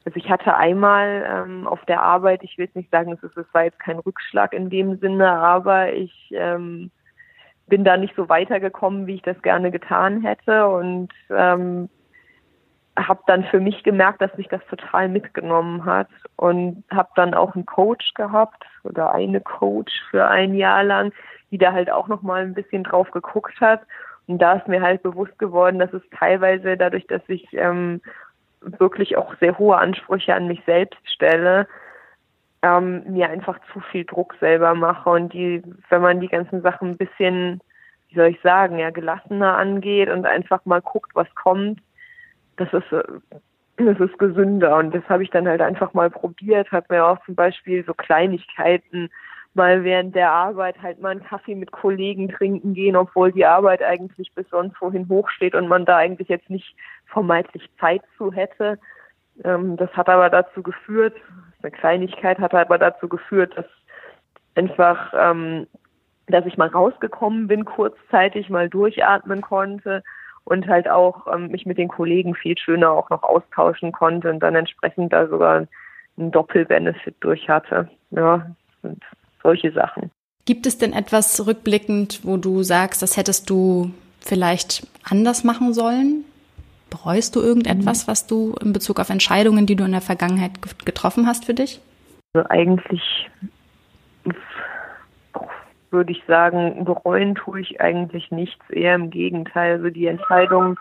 Also 0.05 0.17
ich 0.17 0.29
hatte 0.29 0.55
einmal 0.55 1.23
ähm, 1.29 1.67
auf 1.67 1.85
der 1.85 2.01
Arbeit, 2.01 2.43
ich 2.43 2.57
will 2.57 2.65
jetzt 2.65 2.75
nicht 2.75 2.89
sagen, 2.89 3.11
es, 3.11 3.21
ist, 3.21 3.37
es 3.37 3.45
war 3.53 3.65
jetzt 3.65 3.79
kein 3.79 3.99
Rückschlag 3.99 4.53
in 4.53 4.69
dem 4.71 4.97
Sinne, 4.97 5.29
aber 5.29 5.93
ich 5.93 6.11
ähm, 6.31 6.89
bin 7.67 7.83
da 7.83 7.97
nicht 7.97 8.15
so 8.15 8.27
weitergekommen, 8.27 9.05
wie 9.05 9.15
ich 9.15 9.21
das 9.21 9.39
gerne 9.43 9.69
getan 9.69 10.21
hätte 10.21 10.67
und 10.67 11.09
ähm, 11.29 11.87
habe 12.97 13.21
dann 13.27 13.43
für 13.45 13.59
mich 13.59 13.83
gemerkt, 13.83 14.21
dass 14.21 14.35
mich 14.37 14.47
das 14.49 14.61
total 14.69 15.07
mitgenommen 15.07 15.85
hat 15.85 16.09
und 16.35 16.83
habe 16.91 17.09
dann 17.15 17.33
auch 17.33 17.55
einen 17.55 17.65
Coach 17.65 18.13
gehabt 18.15 18.65
oder 18.83 19.13
eine 19.13 19.41
Coach 19.41 19.93
für 20.09 20.27
ein 20.27 20.55
Jahr 20.55 20.83
lang, 20.83 21.13
die 21.51 21.57
da 21.57 21.71
halt 21.71 21.89
auch 21.89 22.07
noch 22.07 22.21
mal 22.21 22.41
ein 22.41 22.53
bisschen 22.53 22.83
drauf 22.83 23.09
geguckt 23.11 23.59
hat. 23.61 23.81
Und 24.27 24.39
da 24.39 24.53
ist 24.53 24.67
mir 24.67 24.81
halt 24.81 25.03
bewusst 25.03 25.37
geworden, 25.39 25.79
dass 25.79 25.93
es 25.93 26.03
teilweise 26.17 26.77
dadurch, 26.77 27.07
dass 27.07 27.21
ich 27.27 27.47
ähm, 27.53 28.01
wirklich 28.61 29.17
auch 29.17 29.35
sehr 29.39 29.57
hohe 29.57 29.77
Ansprüche 29.77 30.33
an 30.33 30.47
mich 30.47 30.61
selbst 30.65 30.99
stelle, 31.09 31.67
ähm, 32.61 33.03
mir 33.07 33.29
einfach 33.29 33.57
zu 33.73 33.79
viel 33.79 34.05
Druck 34.05 34.35
selber 34.39 34.75
mache 34.75 35.09
und 35.09 35.33
die, 35.33 35.63
wenn 35.89 36.01
man 36.01 36.19
die 36.19 36.27
ganzen 36.27 36.61
Sachen 36.61 36.91
ein 36.91 36.97
bisschen, 36.97 37.59
wie 38.09 38.15
soll 38.15 38.27
ich 38.27 38.41
sagen, 38.41 38.77
ja 38.77 38.91
gelassener 38.91 39.57
angeht 39.57 40.09
und 40.09 40.25
einfach 40.25 40.63
mal 40.65 40.81
guckt, 40.81 41.15
was 41.15 41.33
kommt, 41.33 41.81
das 42.61 42.83
ist 42.83 42.91
äh, 42.91 43.03
das 43.77 43.99
ist 43.99 44.17
gesünder. 44.19 44.77
Und 44.77 44.93
das 44.93 45.03
habe 45.09 45.23
ich 45.23 45.29
dann 45.29 45.47
halt 45.47 45.61
einfach 45.61 45.93
mal 45.93 46.09
probiert, 46.09 46.71
habe 46.71 46.87
mir 46.89 47.05
auch 47.05 47.23
zum 47.25 47.35
Beispiel 47.35 47.83
so 47.85 47.93
Kleinigkeiten 47.93 49.09
mal 49.53 49.83
während 49.83 50.15
der 50.15 50.31
Arbeit 50.31 50.81
halt 50.81 51.01
mal 51.01 51.09
einen 51.09 51.23
Kaffee 51.23 51.55
mit 51.55 51.71
Kollegen 51.73 52.29
trinken 52.29 52.73
gehen, 52.73 52.95
obwohl 52.95 53.33
die 53.33 53.45
Arbeit 53.45 53.83
eigentlich 53.83 54.33
bis 54.33 54.47
sonst 54.49 54.79
wohin 54.79 55.09
hochsteht 55.09 55.55
und 55.55 55.67
man 55.67 55.83
da 55.83 55.97
eigentlich 55.97 56.29
jetzt 56.29 56.49
nicht 56.49 56.73
vermeintlich 57.07 57.69
Zeit 57.79 58.01
zu 58.17 58.31
hätte. 58.31 58.79
Ähm, 59.43 59.75
das 59.75 59.91
hat 59.91 60.07
aber 60.07 60.29
dazu 60.29 60.63
geführt, 60.63 61.15
eine 61.61 61.71
Kleinigkeit 61.71 62.39
hat 62.39 62.53
aber 62.53 62.77
dazu 62.77 63.09
geführt, 63.09 63.51
dass 63.57 63.65
einfach, 64.55 65.13
ähm, 65.17 65.67
dass 66.27 66.45
ich 66.45 66.57
mal 66.57 66.69
rausgekommen 66.69 67.47
bin, 67.47 67.65
kurzzeitig 67.65 68.49
mal 68.49 68.69
durchatmen 68.69 69.41
konnte 69.41 70.01
und 70.45 70.67
halt 70.67 70.89
auch 70.89 71.27
ähm, 71.33 71.47
mich 71.47 71.65
mit 71.65 71.77
den 71.77 71.87
Kollegen 71.87 72.35
viel 72.35 72.57
schöner 72.57 72.91
auch 72.91 73.09
noch 73.09 73.23
austauschen 73.23 73.91
konnte 73.91 74.29
und 74.29 74.39
dann 74.39 74.55
entsprechend 74.55 75.13
da 75.13 75.27
sogar 75.27 75.67
einen 76.17 76.31
Doppelbenefit 76.31 77.15
durch 77.19 77.47
hatte. 77.49 77.89
Ja, 78.11 78.45
und 78.81 79.01
solche 79.43 79.71
Sachen. 79.71 80.11
Gibt 80.45 80.65
es 80.65 80.77
denn 80.77 80.93
etwas 80.93 81.45
rückblickend, 81.45 82.21
wo 82.23 82.37
du 82.37 82.63
sagst, 82.63 83.01
das 83.01 83.15
hättest 83.15 83.49
du 83.49 83.91
vielleicht 84.19 84.87
anders 85.03 85.43
machen 85.43 85.73
sollen? 85.73 86.25
Bereust 86.89 87.35
du 87.35 87.41
irgendetwas, 87.41 88.07
was 88.07 88.27
du 88.27 88.55
in 88.61 88.73
Bezug 88.73 88.99
auf 88.99 89.09
Entscheidungen, 89.09 89.65
die 89.65 89.75
du 89.75 89.85
in 89.85 89.93
der 89.93 90.01
Vergangenheit 90.01 90.51
getroffen 90.83 91.25
hast 91.25 91.45
für 91.45 91.53
dich? 91.53 91.79
Also 92.33 92.49
eigentlich 92.49 93.29
würde 95.91 96.11
ich 96.11 96.23
sagen, 96.27 96.85
bereuen 96.85 97.35
tue 97.35 97.61
ich 97.61 97.81
eigentlich 97.81 98.31
nichts, 98.31 98.69
eher 98.69 98.95
im 98.95 99.09
Gegenteil. 99.09 99.73
Also 99.73 99.89
die 99.89 100.07
Entscheidung, 100.07 100.79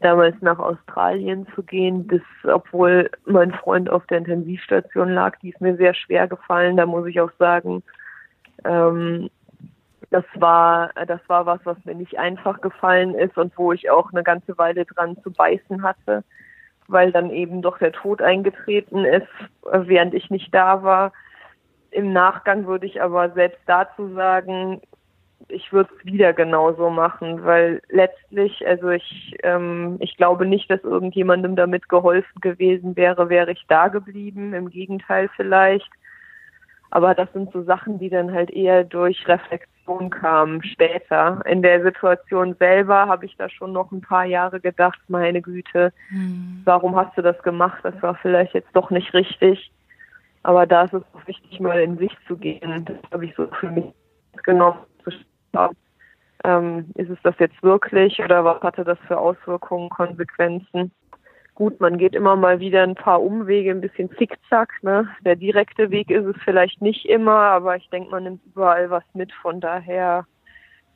damals 0.00 0.34
nach 0.40 0.58
Australien 0.58 1.46
zu 1.54 1.62
gehen, 1.62 2.06
bis, 2.06 2.22
obwohl 2.44 3.10
mein 3.26 3.52
Freund 3.52 3.90
auf 3.90 4.06
der 4.06 4.18
Intensivstation 4.18 5.10
lag, 5.10 5.38
die 5.40 5.50
ist 5.50 5.60
mir 5.60 5.76
sehr 5.76 5.94
schwer 5.94 6.26
gefallen. 6.26 6.76
Da 6.76 6.86
muss 6.86 7.06
ich 7.06 7.20
auch 7.20 7.30
sagen, 7.38 7.82
ähm, 8.64 9.30
das 10.10 10.24
war, 10.34 10.90
das 11.06 11.20
war 11.28 11.46
was, 11.46 11.60
was 11.64 11.76
mir 11.84 11.94
nicht 11.94 12.18
einfach 12.18 12.60
gefallen 12.60 13.14
ist 13.14 13.36
und 13.36 13.56
wo 13.56 13.72
ich 13.72 13.90
auch 13.90 14.12
eine 14.12 14.24
ganze 14.24 14.58
Weile 14.58 14.84
dran 14.84 15.16
zu 15.22 15.30
beißen 15.30 15.82
hatte, 15.82 16.24
weil 16.88 17.12
dann 17.12 17.30
eben 17.30 17.62
doch 17.62 17.78
der 17.78 17.92
Tod 17.92 18.20
eingetreten 18.20 19.04
ist, 19.04 19.28
während 19.62 20.14
ich 20.14 20.30
nicht 20.30 20.52
da 20.52 20.82
war. 20.82 21.12
Im 21.90 22.12
Nachgang 22.12 22.66
würde 22.66 22.86
ich 22.86 23.02
aber 23.02 23.30
selbst 23.30 23.60
dazu 23.66 24.14
sagen, 24.14 24.80
ich 25.48 25.72
würde 25.72 25.90
es 25.98 26.04
wieder 26.04 26.32
genauso 26.32 26.90
machen, 26.90 27.44
weil 27.44 27.82
letztlich, 27.88 28.66
also 28.66 28.90
ich, 28.90 29.36
ähm, 29.42 29.96
ich 30.00 30.16
glaube 30.16 30.46
nicht, 30.46 30.70
dass 30.70 30.82
irgendjemandem 30.84 31.56
damit 31.56 31.88
geholfen 31.88 32.40
gewesen 32.40 32.96
wäre, 32.96 33.28
wäre 33.28 33.52
ich 33.52 33.64
da 33.68 33.88
geblieben. 33.88 34.54
Im 34.54 34.70
Gegenteil 34.70 35.28
vielleicht. 35.36 35.90
Aber 36.90 37.14
das 37.14 37.32
sind 37.32 37.52
so 37.52 37.62
Sachen, 37.62 37.98
die 37.98 38.10
dann 38.10 38.32
halt 38.32 38.50
eher 38.50 38.84
durch 38.84 39.26
Reflexion 39.28 40.10
kamen 40.10 40.62
später. 40.64 41.40
In 41.46 41.62
der 41.62 41.82
Situation 41.82 42.54
selber 42.58 43.06
habe 43.06 43.26
ich 43.26 43.36
da 43.36 43.48
schon 43.48 43.72
noch 43.72 43.92
ein 43.92 44.00
paar 44.00 44.24
Jahre 44.24 44.60
gedacht, 44.60 44.98
meine 45.08 45.40
Güte, 45.40 45.92
hm. 46.08 46.62
warum 46.64 46.96
hast 46.96 47.16
du 47.16 47.22
das 47.22 47.40
gemacht? 47.42 47.80
Das 47.84 48.00
war 48.02 48.16
vielleicht 48.16 48.54
jetzt 48.54 48.74
doch 48.74 48.90
nicht 48.90 49.14
richtig. 49.14 49.70
Aber 50.42 50.66
da 50.66 50.84
ist 50.84 50.94
es 50.94 51.02
auch 51.14 51.26
wichtig, 51.26 51.60
mal 51.60 51.80
in 51.80 51.98
sich 51.98 52.16
zu 52.26 52.36
gehen. 52.36 52.84
Das 52.84 52.96
habe 53.12 53.26
ich 53.26 53.34
so 53.34 53.46
für 53.60 53.70
mich 53.70 53.84
genommen, 54.44 54.78
zu 55.04 55.10
schauen, 55.52 55.76
ähm, 56.44 56.86
ist 56.94 57.10
es 57.10 57.18
das 57.22 57.34
jetzt 57.38 57.62
wirklich 57.62 58.18
oder 58.22 58.44
was 58.44 58.62
hatte 58.62 58.84
das 58.84 58.98
für 59.06 59.18
Auswirkungen, 59.18 59.90
Konsequenzen? 59.90 60.90
Gut, 61.54 61.78
man 61.80 61.98
geht 61.98 62.14
immer 62.14 62.36
mal 62.36 62.60
wieder 62.60 62.82
ein 62.82 62.94
paar 62.94 63.20
Umwege, 63.20 63.70
ein 63.70 63.82
bisschen 63.82 64.10
zickzack. 64.16 64.72
Ne? 64.82 65.06
Der 65.26 65.36
direkte 65.36 65.90
Weg 65.90 66.10
ist 66.10 66.24
es 66.24 66.36
vielleicht 66.42 66.80
nicht 66.80 67.04
immer, 67.04 67.32
aber 67.32 67.76
ich 67.76 67.88
denke, 67.90 68.10
man 68.10 68.24
nimmt 68.24 68.40
überall 68.46 68.88
was 68.88 69.04
mit. 69.12 69.30
Von 69.42 69.60
daher 69.60 70.24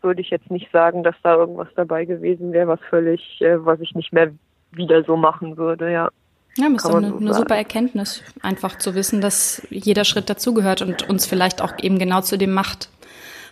würde 0.00 0.22
ich 0.22 0.30
jetzt 0.30 0.50
nicht 0.50 0.70
sagen, 0.72 1.02
dass 1.02 1.16
da 1.22 1.34
irgendwas 1.34 1.68
dabei 1.76 2.06
gewesen 2.06 2.52
wäre, 2.52 2.68
was 2.68 2.80
völlig, 2.88 3.40
äh, 3.42 3.62
was 3.64 3.80
ich 3.80 3.94
nicht 3.94 4.12
mehr 4.12 4.32
wieder 4.70 5.04
so 5.04 5.16
machen 5.16 5.58
würde, 5.58 5.92
ja. 5.92 6.08
Ja, 6.56 6.68
das 6.70 6.84
ist 6.84 6.90
eine, 6.90 7.14
eine 7.16 7.34
super 7.34 7.56
Erkenntnis, 7.56 8.22
einfach 8.40 8.78
zu 8.78 8.94
wissen, 8.94 9.20
dass 9.20 9.62
jeder 9.70 10.04
Schritt 10.04 10.30
dazugehört 10.30 10.82
und 10.82 11.08
uns 11.08 11.26
vielleicht 11.26 11.60
auch 11.60 11.72
eben 11.82 11.98
genau 11.98 12.20
zu 12.20 12.38
dem 12.38 12.52
macht, 12.52 12.88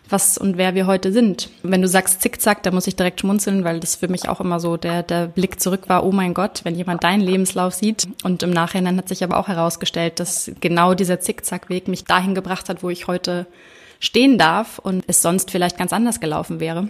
was 0.09 0.39
und 0.39 0.57
wer 0.57 0.75
wir 0.75 0.87
heute 0.87 1.13
sind. 1.13 1.51
Wenn 1.63 1.83
du 1.83 1.89
sagst 1.89 2.23
Zickzack, 2.23 2.63
da 2.63 2.71
muss 2.71 2.87
ich 2.87 2.95
direkt 2.95 3.21
schmunzeln, 3.21 3.65
weil 3.65 3.81
das 3.81 3.97
für 3.97 4.09
mich 4.09 4.29
auch 4.29 4.41
immer 4.41 4.61
so 4.61 4.77
der, 4.77 5.03
der 5.03 5.27
Blick 5.27 5.61
zurück 5.61 5.89
war, 5.89 6.05
oh 6.05 6.13
mein 6.13 6.35
Gott, 6.35 6.61
wenn 6.65 6.77
jemand 6.77 7.03
deinen 7.03 7.23
Lebenslauf 7.23 7.75
sieht. 7.75 8.07
Und 8.23 8.43
im 8.43 8.51
Nachhinein 8.51 8.99
hat 8.99 9.09
sich 9.09 9.25
aber 9.25 9.37
auch 9.37 9.49
herausgestellt, 9.49 10.21
dass 10.21 10.53
genau 10.61 10.95
dieser 10.95 11.19
Zickzackweg 11.19 11.89
mich 11.89 12.05
dahin 12.05 12.35
gebracht 12.35 12.69
hat, 12.69 12.83
wo 12.83 12.91
ich 12.91 13.09
heute 13.09 13.47
stehen 13.99 14.39
darf 14.39 14.79
und 14.79 15.05
es 15.07 15.23
sonst 15.23 15.51
vielleicht 15.51 15.79
ganz 15.79 15.93
anders 15.93 16.21
gelaufen 16.21 16.61
wäre. 16.61 16.89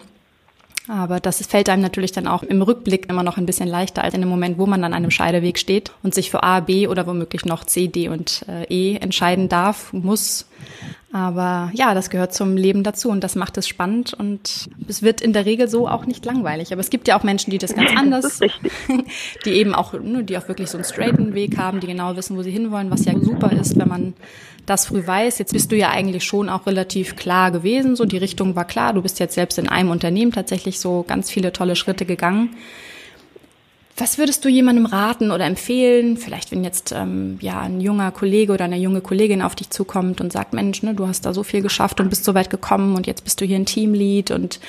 Aber 0.89 1.21
das 1.21 1.47
fällt 1.47 1.69
einem 1.69 1.83
natürlich 1.83 2.11
dann 2.11 2.27
auch 2.27 2.43
im 2.43 2.61
Rückblick 2.61 3.09
immer 3.09 3.23
noch 3.23 3.37
ein 3.37 3.47
bisschen 3.47 3.69
leichter 3.69 4.03
als 4.03 4.15
in 4.15 4.21
dem 4.21 4.29
Moment, 4.29 4.59
wo 4.59 4.67
man 4.67 4.83
an 4.83 4.95
einem 4.95 5.13
Scheideweg 5.13 5.59
steht 5.59 5.93
und 6.03 6.13
sich 6.13 6.31
für 6.31 6.43
A, 6.43 6.59
B 6.61 6.89
oder 6.89 7.07
womöglich 7.07 7.45
noch 7.45 7.65
C, 7.65 7.87
D 7.87 8.09
und 8.09 8.45
äh, 8.49 8.65
E 8.65 8.97
entscheiden 8.97 9.49
darf, 9.49 9.93
muss. 9.93 10.47
Aber 11.13 11.71
ja, 11.75 11.95
das 11.95 12.09
gehört 12.11 12.35
zum 12.35 12.57
Leben 12.57 12.83
dazu 12.83 13.11
und 13.11 13.23
das 13.23 13.37
macht 13.37 13.59
es 13.59 13.69
spannend 13.69 14.15
und 14.15 14.71
es 14.89 15.03
wird 15.03 15.21
in 15.21 15.35
der 15.35 15.45
Regel 15.45 15.69
so 15.69 15.87
auch 15.87 16.07
nicht 16.07 16.25
langweilig. 16.25 16.73
Aber 16.73 16.81
es 16.81 16.91
gibt 16.91 17.07
ja 17.07 17.19
auch 17.19 17.23
Menschen, 17.23 17.51
die 17.51 17.59
das 17.59 17.75
ganz 17.75 17.91
anders, 17.97 18.39
das 18.39 18.51
die 19.45 19.51
eben 19.51 19.75
auch, 19.75 19.93
ne, 19.93 20.25
die 20.25 20.37
auch 20.39 20.49
wirklich 20.49 20.71
so 20.71 20.79
einen 20.79 20.85
straighten 20.85 21.35
Weg 21.35 21.59
haben, 21.59 21.81
die 21.81 21.87
genau 21.87 22.17
wissen, 22.17 22.37
wo 22.37 22.43
sie 22.43 22.51
hinwollen, 22.51 22.91
was 22.91 23.05
ja 23.05 23.13
super 23.21 23.53
ist, 23.53 23.79
wenn 23.79 23.89
man 23.89 24.15
das 24.67 24.87
früh 24.87 25.07
weiß. 25.07 25.39
Jetzt 25.39 25.53
bist 25.53 25.73
du 25.73 25.77
ja 25.77 25.91
eigentlich 25.91 26.25
schon 26.25 26.49
auch 26.49 26.67
relativ 26.67 27.17
klar 27.17 27.51
gewesen, 27.51 27.97
so 27.97 28.05
die 28.05 28.19
Richtung 28.19 28.55
war 28.55 28.65
klar. 28.65 28.93
Du 28.93 29.03
bist 29.03 29.19
jetzt 29.19 29.35
selbst 29.35 29.59
in 29.59 29.69
einem 29.69 29.91
Unternehmen 29.91 30.33
tatsächlich 30.33 30.79
so 30.79 31.05
ganz 31.07 31.31
viele 31.31 31.53
tolle 31.53 31.77
Schritte 31.77 32.05
gegangen. 32.05 32.51
Was 33.97 34.17
würdest 34.17 34.45
du 34.45 34.49
jemandem 34.49 34.87
raten 34.87 35.31
oder 35.31 35.45
empfehlen? 35.45 36.17
Vielleicht, 36.17 36.51
wenn 36.51 36.65
jetzt 36.65 36.93
ähm, 36.93 37.39
ja 37.41 37.61
ein 37.61 37.81
junger 37.81 38.11
Kollege 38.11 38.53
oder 38.53 38.65
eine 38.65 38.79
junge 38.79 39.03
Kollegin 39.03 39.43
auf 39.43 39.55
dich 39.55 39.69
zukommt 39.69 40.21
und 40.21 40.33
sagt, 40.33 40.55
Mensch, 40.55 40.83
ne, 40.83 40.95
du 40.95 41.07
hast 41.07 41.27
da 41.27 41.35
so 41.35 41.43
viel 41.43 41.61
geschafft 41.61 42.01
und 42.01 42.09
bist 42.09 42.25
so 42.25 42.35
weit 42.35 42.49
gekommen 42.49 42.97
und 42.97 43.07
jetzt 43.07 43.25
bist 43.25 43.41
du 43.41 43.45
hier 43.45 43.57
ein 43.57 43.67
Teamlead 43.67 44.31
und 44.31 44.61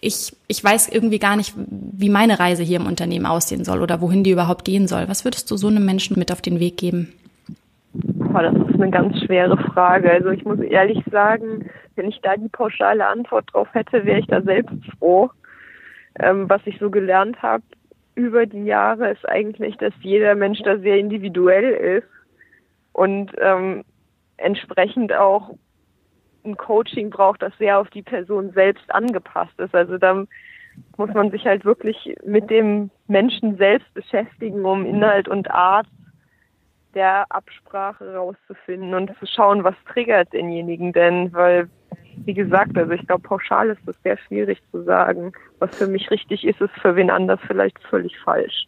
ich, 0.00 0.32
ich 0.46 0.62
weiß 0.62 0.88
irgendwie 0.88 1.18
gar 1.18 1.34
nicht, 1.34 1.54
wie 1.56 2.08
meine 2.08 2.38
Reise 2.38 2.62
hier 2.62 2.78
im 2.78 2.86
Unternehmen 2.86 3.26
aussehen 3.26 3.64
soll 3.64 3.82
oder 3.82 4.00
wohin 4.00 4.22
die 4.22 4.30
überhaupt 4.30 4.64
gehen 4.64 4.86
soll. 4.86 5.08
Was 5.08 5.24
würdest 5.24 5.50
du 5.50 5.56
so 5.56 5.66
einem 5.66 5.84
Menschen 5.84 6.16
mit 6.16 6.30
auf 6.30 6.40
den 6.40 6.60
Weg 6.60 6.76
geben? 6.76 7.12
Boah, 8.32 8.42
das 8.42 8.54
ist 8.54 8.74
eine 8.74 8.90
ganz 8.90 9.18
schwere 9.24 9.56
Frage. 9.56 10.10
Also 10.10 10.30
ich 10.30 10.44
muss 10.44 10.60
ehrlich 10.60 11.02
sagen, 11.10 11.70
wenn 11.96 12.08
ich 12.08 12.20
da 12.20 12.36
die 12.36 12.48
pauschale 12.48 13.06
Antwort 13.06 13.52
drauf 13.52 13.68
hätte, 13.72 14.04
wäre 14.04 14.18
ich 14.18 14.26
da 14.26 14.42
selbst 14.42 14.76
froh. 14.98 15.30
Ähm, 16.20 16.48
was 16.48 16.60
ich 16.66 16.78
so 16.78 16.90
gelernt 16.90 17.40
habe, 17.42 17.62
über 18.16 18.44
die 18.44 18.64
Jahre 18.64 19.10
ist 19.10 19.26
eigentlich, 19.28 19.76
dass 19.76 19.94
jeder 20.00 20.34
Mensch 20.34 20.60
da 20.62 20.78
sehr 20.78 20.98
individuell 20.98 22.02
ist 22.02 22.08
und 22.92 23.32
ähm, 23.38 23.84
entsprechend 24.36 25.12
auch 25.12 25.54
ein 26.44 26.56
Coaching 26.56 27.10
braucht, 27.10 27.40
das 27.40 27.56
sehr 27.58 27.78
auf 27.78 27.88
die 27.90 28.02
Person 28.02 28.50
selbst 28.52 28.92
angepasst 28.92 29.58
ist. 29.58 29.74
Also 29.74 29.96
da 29.96 30.24
muss 30.96 31.14
man 31.14 31.30
sich 31.30 31.46
halt 31.46 31.64
wirklich 31.64 32.14
mit 32.24 32.50
dem 32.50 32.90
Menschen 33.06 33.56
selbst 33.56 33.92
beschäftigen, 33.94 34.64
um 34.64 34.84
Inhalt 34.84 35.28
und 35.28 35.50
Art 35.50 35.86
der 36.98 37.26
Absprache 37.30 38.12
rauszufinden 38.12 38.92
und 38.92 39.16
zu 39.20 39.26
schauen, 39.26 39.62
was 39.62 39.76
triggert 39.92 40.32
denjenigen 40.32 40.92
denn, 40.92 41.32
weil 41.32 41.68
wie 42.24 42.34
gesagt, 42.34 42.76
also 42.76 42.90
ich 42.90 43.06
glaube, 43.06 43.22
pauschal 43.22 43.70
ist 43.70 43.80
das 43.86 43.94
sehr 44.02 44.18
schwierig 44.18 44.58
zu 44.72 44.82
sagen. 44.82 45.32
Was 45.60 45.76
für 45.76 45.86
mich 45.86 46.10
richtig 46.10 46.44
ist, 46.44 46.60
ist 46.60 46.74
für 46.82 46.96
wen 46.96 47.08
anders 47.08 47.38
vielleicht 47.46 47.78
völlig 47.88 48.18
falsch. 48.18 48.66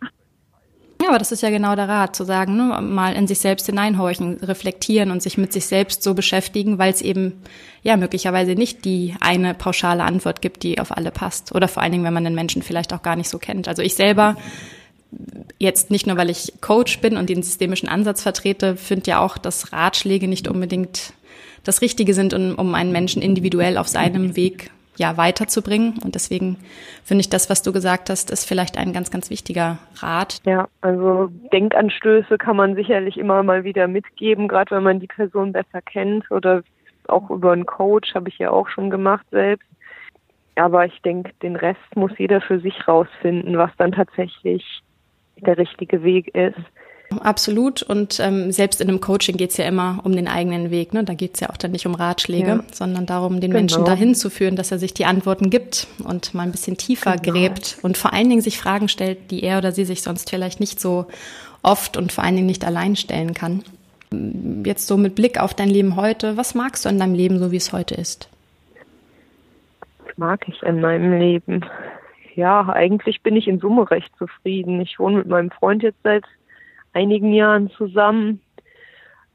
Ja, 1.03 1.09
aber 1.09 1.19
das 1.19 1.33
ist 1.33 1.43
ja 1.43 1.51
genau 1.51 1.75
der 1.75 1.89
Rat, 1.89 2.15
zu 2.15 2.23
sagen, 2.23 2.57
ne, 2.57 2.81
mal 2.81 3.15
in 3.15 3.27
sich 3.27 3.41
selbst 3.41 3.67
hineinhorchen, 3.67 4.37
reflektieren 4.37 5.11
und 5.11 5.21
sich 5.21 5.37
mit 5.37 5.53
sich 5.53 5.67
selbst 5.67 6.05
so 6.05 6.15
beschäftigen, 6.15 6.79
weil 6.79 6.93
es 6.93 7.03
eben 7.03 7.43
ja 7.83 7.97
möglicherweise 7.97 8.53
nicht 8.53 8.85
die 8.85 9.17
eine 9.21 9.55
pauschale 9.55 10.05
Antwort 10.05 10.43
gibt, 10.43 10.63
die 10.63 10.79
auf 10.79 10.97
alle 10.97 11.11
passt. 11.11 11.53
Oder 11.55 11.67
vor 11.67 11.83
allen 11.83 11.91
Dingen, 11.91 12.05
wenn 12.05 12.15
man 12.15 12.25
den 12.25 12.37
Menschen 12.37 12.63
vielleicht 12.63 12.93
auch 12.93 13.03
gar 13.03 13.17
nicht 13.17 13.31
so 13.31 13.39
kennt. 13.39 13.67
Also 13.67 13.83
ich 13.83 13.97
selber 13.97 14.37
jetzt 15.59 15.91
nicht 15.91 16.07
nur, 16.07 16.17
weil 16.17 16.31
ich 16.31 16.55
Coach 16.61 17.01
bin 17.01 17.17
und 17.17 17.29
den 17.29 17.43
systemischen 17.43 17.89
Ansatz 17.89 18.23
vertrete, 18.23 18.77
finde 18.77 19.11
ja 19.11 19.21
auch, 19.21 19.39
dass 19.39 19.73
Ratschläge 19.73 20.29
nicht 20.29 20.49
unbedingt 20.49 21.13
das 21.65 21.83
Richtige 21.83 22.15
sind, 22.15 22.33
um, 22.33 22.55
um 22.55 22.75
einen 22.75 22.93
Menschen 22.93 23.23
individuell 23.23 23.77
auf 23.77 23.89
seinem 23.89 24.37
Weg 24.37 24.71
ja 24.97 25.17
weiterzubringen. 25.17 25.95
Und 26.05 26.15
deswegen 26.15 26.59
finde 27.05 27.21
ich 27.23 27.31
das, 27.31 27.51
was 27.51 27.63
du 27.63 27.73
gesagt 27.73 28.11
hast, 28.11 28.31
ist 28.31 28.47
vielleicht 28.47 28.79
ein 28.79 28.93
ganz, 28.93 29.11
ganz 29.11 29.31
wichtiger 29.31 29.79
Rat. 29.97 30.39
Ja, 30.45 30.69
also 30.83 31.31
Denkanstöße 31.53 32.39
kann 32.39 32.57
man 32.57 32.75
sicherlich 32.75 33.17
immer 33.17 33.43
mal 33.43 33.65
wieder 33.65 33.89
mitgeben, 33.89 34.47
gerade 34.47 34.77
wenn 34.77 34.83
man 34.83 35.01
die 35.01 35.07
Person 35.07 35.53
besser 35.53 35.81
kennt 35.83 36.31
oder 36.31 36.63
auch 37.09 37.31
über 37.31 37.53
einen 37.53 37.67
Coach, 37.67 38.15
habe 38.15 38.29
ich 38.29 38.39
ja 38.39 38.51
auch 38.51 38.69
schon 38.69 38.91
gemacht 38.91 39.27
selbst. 39.31 39.67
Aber 40.57 40.85
ich 40.85 41.01
denke, 41.03 41.33
den 41.43 41.57
Rest 41.57 41.97
muss 41.97 42.13
jeder 42.19 42.41
für 42.41 42.61
sich 42.61 42.87
rausfinden, 42.87 43.57
was 43.57 43.71
dann 43.79 43.93
tatsächlich 43.93 44.83
der 45.41 45.59
richtige 45.59 46.03
Weg 46.03 46.35
ist. 46.35 46.59
Absolut. 47.19 47.83
Und 47.83 48.21
ähm, 48.21 48.53
selbst 48.53 48.81
in 48.81 48.89
einem 48.89 49.01
Coaching 49.01 49.37
geht's 49.37 49.57
ja 49.57 49.65
immer 49.65 50.01
um 50.05 50.13
den 50.15 50.29
eigenen 50.29 50.71
Weg. 50.71 50.95
Ne? 50.95 51.03
Da 51.03 51.15
geht's 51.15 51.41
ja 51.41 51.51
auch 51.51 51.57
dann 51.57 51.73
nicht 51.73 51.87
um 51.87 51.95
Ratschläge, 51.95 52.49
ja. 52.49 52.65
sondern 52.73 53.05
darum, 53.05 53.41
den 53.41 53.51
genau. 53.51 53.61
Menschen 53.61 53.85
dahin 53.85 54.15
zu 54.15 54.31
führen, 54.31 54.55
dass 54.55 54.71
er 54.71 54.79
sich 54.79 54.95
die 54.95 55.07
Antworten 55.07 55.51
gibt 55.51 55.89
und 56.05 56.35
mal 56.35 56.45
ein 56.45 56.53
bisschen 56.53 56.77
tiefer 56.77 57.17
genau. 57.17 57.33
gräbt 57.33 57.79
und 57.83 57.99
vor 57.99 58.13
allen 58.13 58.29
Dingen 58.29 58.43
sich 58.43 58.59
Fragen 58.59 58.89
stellt, 58.89 59.31
die 59.33 59.43
er 59.43 59.59
oder 59.59 59.73
sie 59.73 59.85
sich 59.85 60.03
sonst 60.03 60.31
vielleicht 60.31 60.61
nicht 60.61 60.79
so 60.79 61.07
oft 61.63 61.97
und 61.97 62.13
vor 62.13 62.23
allen 62.23 62.37
Dingen 62.37 62.47
nicht 62.47 62.65
allein 62.65 62.95
stellen 62.95 63.35
kann. 63.35 63.65
Jetzt 64.65 64.87
so 64.87 64.97
mit 64.97 65.15
Blick 65.17 65.41
auf 65.41 65.53
dein 65.53 65.69
Leben 65.69 65.97
heute, 65.97 66.37
was 66.37 66.55
magst 66.55 66.85
du 66.85 66.89
an 66.89 66.99
deinem 66.99 67.15
Leben 67.15 67.39
so, 67.39 67.51
wie 67.51 67.57
es 67.57 67.73
heute 67.73 67.95
ist? 67.95 68.29
Was 70.05 70.17
mag 70.17 70.47
ich 70.49 70.63
an 70.63 70.81
meinem 70.81 71.19
Leben? 71.19 71.65
Ja, 72.35 72.69
eigentlich 72.69 73.23
bin 73.23 73.37
ich 73.37 73.49
in 73.49 73.59
Summe 73.59 73.91
recht 73.91 74.15
zufrieden. 74.17 74.81
Ich 74.81 74.99
wohne 74.99 75.19
mit 75.19 75.29
meinem 75.29 75.51
Freund 75.51 75.83
jetzt 75.83 76.03
seit 76.03 76.25
einigen 76.93 77.33
Jahren 77.33 77.71
zusammen. 77.71 78.41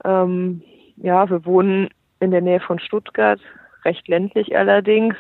Ähm, 0.04 0.62
ja, 0.98 1.30
wir 1.30 1.46
wohnen 1.46 1.90
in 2.20 2.32
der 2.32 2.42
Nähe 2.42 2.60
von 2.60 2.80
Stuttgart, 2.80 3.40
recht 3.84 4.08
ländlich 4.08 4.56
allerdings. 4.58 5.16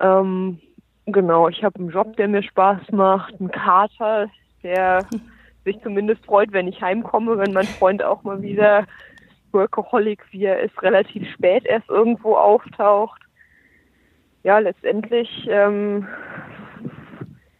Ähm, 0.00 0.60
genau, 1.06 1.48
ich 1.48 1.64
habe 1.64 1.78
einen 1.78 1.90
Job, 1.90 2.16
der 2.16 2.28
mir 2.28 2.42
Spaß 2.42 2.92
macht, 2.92 3.34
einen 3.40 3.50
Kater, 3.50 4.30
der 4.62 5.04
sich 5.64 5.80
zumindest 5.82 6.24
freut, 6.24 6.52
wenn 6.52 6.68
ich 6.68 6.80
heimkomme, 6.80 7.38
wenn 7.38 7.52
mein 7.52 7.66
Freund 7.66 8.02
auch 8.02 8.22
mal 8.22 8.40
wieder 8.40 8.84
Workaholic, 9.52 10.20
wie 10.30 10.44
er 10.44 10.60
ist, 10.60 10.80
relativ 10.82 11.28
spät 11.32 11.64
erst 11.64 11.88
irgendwo 11.88 12.36
auftaucht. 12.36 13.20
Ja, 14.44 14.58
letztendlich, 14.58 15.28
ähm, 15.50 16.06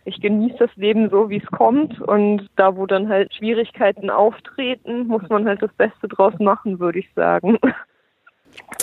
ich 0.09 0.21
genieße 0.21 0.57
das 0.59 0.77
Leben 0.77 1.11
so, 1.11 1.31
wie 1.31 1.39
es 1.39 1.47
kommt. 1.47 2.01
Und 2.01 2.49
da, 2.57 2.77
wo 2.77 2.87
dann 2.87 3.09
halt 3.09 3.33
Schwierigkeiten 3.35 4.11
auftreten, 4.11 5.07
muss 5.07 5.29
man 5.29 5.47
halt 5.47 5.63
das 5.63 5.73
Beste 5.75 6.09
draus 6.09 6.35
machen, 6.39 6.81
würde 6.81 6.99
ich 6.99 7.09
sagen. 7.15 7.59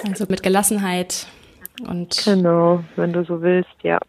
Also 0.08 0.26
mit 0.30 0.44
Gelassenheit 0.44 1.28
und. 1.88 2.24
Genau, 2.24 2.84
wenn 2.96 3.12
du 3.12 3.26
so 3.26 3.42
willst, 3.42 3.76
ja 3.82 4.00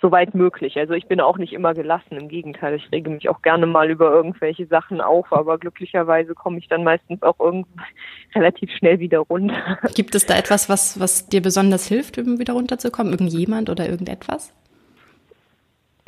soweit 0.00 0.34
möglich. 0.34 0.76
Also 0.76 0.94
ich 0.94 1.06
bin 1.06 1.20
auch 1.20 1.38
nicht 1.38 1.52
immer 1.52 1.74
gelassen, 1.74 2.16
im 2.16 2.28
Gegenteil, 2.28 2.74
ich 2.74 2.90
rege 2.92 3.10
mich 3.10 3.28
auch 3.28 3.42
gerne 3.42 3.66
mal 3.66 3.90
über 3.90 4.10
irgendwelche 4.12 4.66
Sachen 4.66 5.00
auf, 5.00 5.32
aber 5.32 5.58
glücklicherweise 5.58 6.34
komme 6.34 6.58
ich 6.58 6.68
dann 6.68 6.84
meistens 6.84 7.22
auch 7.22 7.38
irgendwie 7.40 7.70
relativ 8.34 8.70
schnell 8.72 9.00
wieder 9.00 9.20
runter. 9.20 9.78
Gibt 9.94 10.14
es 10.14 10.26
da 10.26 10.36
etwas, 10.36 10.68
was, 10.68 11.00
was 11.00 11.28
dir 11.28 11.42
besonders 11.42 11.86
hilft, 11.86 12.18
um 12.18 12.38
wieder 12.38 12.52
runterzukommen? 12.52 13.12
Irgendjemand 13.12 13.70
oder 13.70 13.88
irgendetwas? 13.88 14.54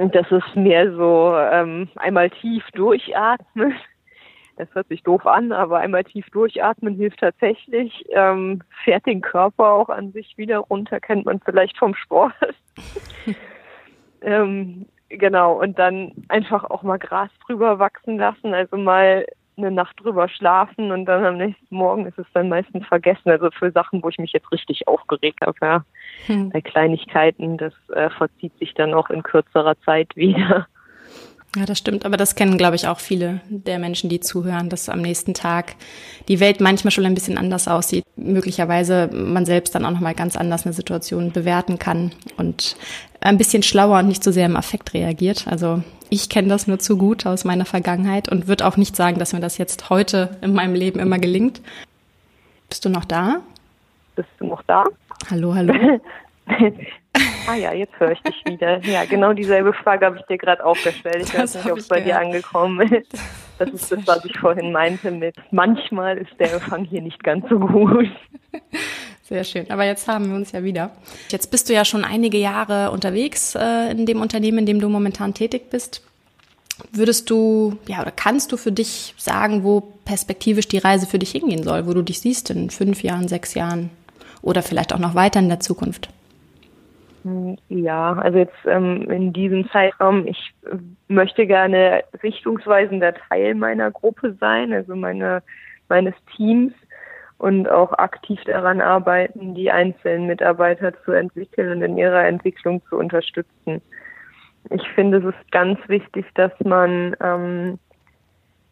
Das 0.09 0.31
ist 0.31 0.57
mehr 0.57 0.93
so 0.95 1.35
ähm, 1.37 1.89
einmal 1.97 2.31
tief 2.31 2.65
durchatmen. 2.73 3.75
Das 4.57 4.69
hört 4.75 4.89
sich 4.89 5.03
doof 5.03 5.27
an, 5.27 5.53
aber 5.53 5.79
einmal 5.79 6.05
tief 6.05 6.29
durchatmen 6.31 6.95
hilft 6.95 7.21
tatsächlich. 7.21 8.05
Ähm, 8.11 8.63
fährt 8.85 9.07
den 9.07 9.21
Körper 9.21 9.73
auch 9.73 9.89
an 9.89 10.13
sich 10.13 10.37
wieder 10.39 10.59
runter, 10.59 11.01
kennt 11.01 11.27
man 11.27 11.41
vielleicht 11.41 11.79
vom 11.79 11.95
Sport. 11.95 12.35
Ähm, 14.23 14.87
genau, 15.09 15.61
und 15.61 15.79
dann 15.79 16.13
einfach 16.29 16.65
auch 16.65 16.83
mal 16.83 16.99
Gras 16.99 17.31
drüber 17.47 17.79
wachsen 17.79 18.19
lassen, 18.19 18.55
also 18.55 18.77
mal 18.77 19.27
eine 19.61 19.71
Nacht 19.71 19.97
drüber 20.03 20.29
schlafen 20.29 20.91
und 20.93 21.07
dann 21.07 21.25
am 21.25 21.37
nächsten 21.37 21.75
Morgen 21.75 22.07
ist 22.07 22.19
es 22.19 22.27
dann 22.35 22.49
meistens 22.49 22.87
vergessen. 22.87 23.31
Also 23.31 23.51
für 23.51 23.71
Sachen, 23.73 24.03
wo 24.03 24.09
ich 24.09 24.19
mich 24.19 24.33
jetzt 24.33 24.51
richtig 24.53 24.89
aufgeregt 24.89 25.41
habe, 25.43 25.55
ja. 25.61 25.85
Hm. 26.27 26.51
Bei 26.51 26.61
Kleinigkeiten, 26.61 27.57
das 27.57 27.73
äh, 27.95 28.11
verzieht 28.11 28.57
sich 28.59 28.75
dann 28.75 28.95
auch 28.95 29.11
in 29.11 29.23
kürzerer 29.23 29.79
Zeit 29.85 30.15
wieder. 30.17 30.67
Ja, 31.57 31.65
das 31.67 31.79
stimmt. 31.79 32.07
Aber 32.07 32.17
das 32.17 32.37
kennen, 32.37 32.57
glaube 32.59 32.77
ich, 32.77 32.87
auch 32.87 33.01
viele 33.01 33.41
der 33.49 33.81
Menschen, 33.81 34.09
die 34.09 34.21
zuhören, 34.21 34.69
dass 34.69 34.89
am 34.89 35.03
nächsten 35.03 35.35
Tag 35.35 35.75
die 36.29 36.39
Welt 36.39 36.61
manchmal 36.61 36.93
schon 36.93 37.07
ein 37.07 37.15
bisschen 37.15 37.39
anders 37.39 37.67
aussieht. 37.67 38.05
Möglicherweise 38.15 39.11
man 39.13 39.47
selbst 39.47 39.75
dann 39.75 39.85
auch 39.85 39.91
nochmal 39.91 40.15
ganz 40.15 40.37
anders 40.37 40.65
eine 40.65 40.73
Situation 40.73 41.33
bewerten 41.33 41.79
kann 41.79 42.13
und 42.37 42.77
ein 43.21 43.39
bisschen 43.39 43.63
schlauer 43.63 43.99
und 43.99 44.09
nicht 44.09 44.25
so 44.25 44.31
sehr 44.31 44.47
im 44.47 44.57
Affekt 44.57 44.95
reagiert. 44.95 45.47
Also 45.47 45.83
ich 46.09 46.29
kenne 46.29 46.49
das 46.49 46.67
nur 46.67 46.79
zu 46.79 46.97
gut 46.97 47.27
aus 47.27 47.45
meiner 47.45 47.65
Vergangenheit 47.65 48.29
und 48.29 48.49
würde 48.49 48.67
auch 48.67 48.77
nicht 48.77 48.97
sagen, 48.97 49.19
dass 49.19 49.33
mir 49.33 49.41
das 49.41 49.59
jetzt 49.59 49.91
heute 49.91 50.37
in 50.43 50.55
meinem 50.55 50.75
Leben 50.75 50.99
immer 50.99 51.19
gelingt. 51.19 51.61
Bist 52.69 52.85
du 52.85 52.89
noch 52.89 53.05
da? 53.05 53.41
Bist 54.17 54.29
du 54.39 54.47
noch 54.47 54.63
da? 54.63 54.85
Hallo, 55.31 55.55
hallo. 55.55 55.75
ah 57.47 57.55
ja, 57.55 57.73
jetzt 57.73 57.99
höre 57.99 58.13
ich 58.13 58.23
dich 58.23 58.43
wieder. 58.45 58.81
Ja, 58.85 59.05
genau 59.05 59.33
dieselbe 59.33 59.73
Frage 59.73 60.07
habe 60.07 60.19
ich 60.19 60.27
dir 60.27 60.39
gerade 60.39 60.65
auch 60.65 60.77
gestellt. 60.83 61.23
Ich 61.23 61.31
das 61.31 61.55
weiß 61.55 61.55
nicht, 61.57 61.73
ob 61.73 61.79
es 61.79 61.89
bei 61.89 62.01
dir 62.01 62.19
angekommen 62.19 62.81
ist. 62.93 63.13
Das 63.59 63.69
ist 63.71 63.93
das, 63.93 64.07
was 64.07 64.25
ich 64.25 64.39
vorhin 64.39 64.73
meinte 64.73 65.11
mit 65.11 65.37
manchmal 65.51 66.17
ist 66.17 66.33
der 66.39 66.55
Empfang 66.55 66.85
hier 66.85 67.03
nicht 67.03 67.23
ganz 67.23 67.47
so 67.49 67.59
gut. 67.59 68.11
Sehr 69.31 69.45
schön. 69.45 69.71
Aber 69.71 69.85
jetzt 69.85 70.09
haben 70.09 70.29
wir 70.29 70.35
uns 70.35 70.51
ja 70.51 70.65
wieder. 70.65 70.91
Jetzt 71.29 71.53
bist 71.53 71.69
du 71.69 71.73
ja 71.73 71.85
schon 71.85 72.05
einige 72.05 72.37
Jahre 72.37 72.91
unterwegs 72.91 73.55
äh, 73.55 73.93
in 73.93 74.05
dem 74.05 74.21
Unternehmen, 74.21 74.59
in 74.59 74.67
dem 74.67 74.81
du 74.81 74.89
momentan 74.89 75.35
tätig 75.35 75.71
bist. 75.71 76.05
Würdest 76.91 77.31
du, 77.31 77.79
ja, 77.87 78.03
oder 78.03 78.11
kannst 78.11 78.51
du 78.51 78.57
für 78.57 78.73
dich 78.73 79.15
sagen, 79.19 79.63
wo 79.63 79.83
perspektivisch 80.05 80.67
die 80.67 80.79
Reise 80.79 81.07
für 81.07 81.21
dich 81.21 81.31
hingehen 81.31 81.63
soll, 81.63 81.87
wo 81.87 81.95
du 81.95 82.03
dich 82.03 82.19
siehst 82.19 82.51
in 82.51 82.71
fünf 82.71 83.05
Jahren, 83.05 83.29
sechs 83.29 83.55
Jahren 83.55 83.91
oder 84.43 84.63
vielleicht 84.63 84.93
auch 84.93 84.99
noch 84.99 85.15
weiter 85.15 85.39
in 85.39 85.49
der 85.49 85.61
Zukunft? 85.61 86.09
Ja, 87.69 88.15
also 88.15 88.39
jetzt 88.39 88.57
ähm, 88.67 89.09
in 89.11 89.33
diesem 89.33 89.69
Zeitraum, 89.71 90.27
ich 90.27 90.53
äh, 90.65 90.77
möchte 91.07 91.47
gerne 91.47 92.03
richtungsweisender 92.23 93.15
Teil 93.15 93.55
meiner 93.55 93.93
Gruppe 93.93 94.37
sein, 94.41 94.73
also 94.73 94.97
meine, 94.97 95.43
meines 95.89 96.15
Teams 96.35 96.73
und 97.41 97.71
auch 97.71 97.93
aktiv 97.95 98.39
daran 98.45 98.83
arbeiten, 98.83 99.55
die 99.55 99.71
einzelnen 99.71 100.27
Mitarbeiter 100.27 100.93
zu 101.05 101.13
entwickeln 101.13 101.73
und 101.73 101.83
in 101.83 101.97
ihrer 101.97 102.27
Entwicklung 102.27 102.83
zu 102.91 102.99
unterstützen. 102.99 103.81
Ich 104.69 104.87
finde, 104.91 105.19
es 105.19 105.25
ist 105.25 105.51
ganz 105.51 105.79
wichtig, 105.89 106.27
dass 106.35 106.53
man 106.63 107.17
ähm, 107.23 107.79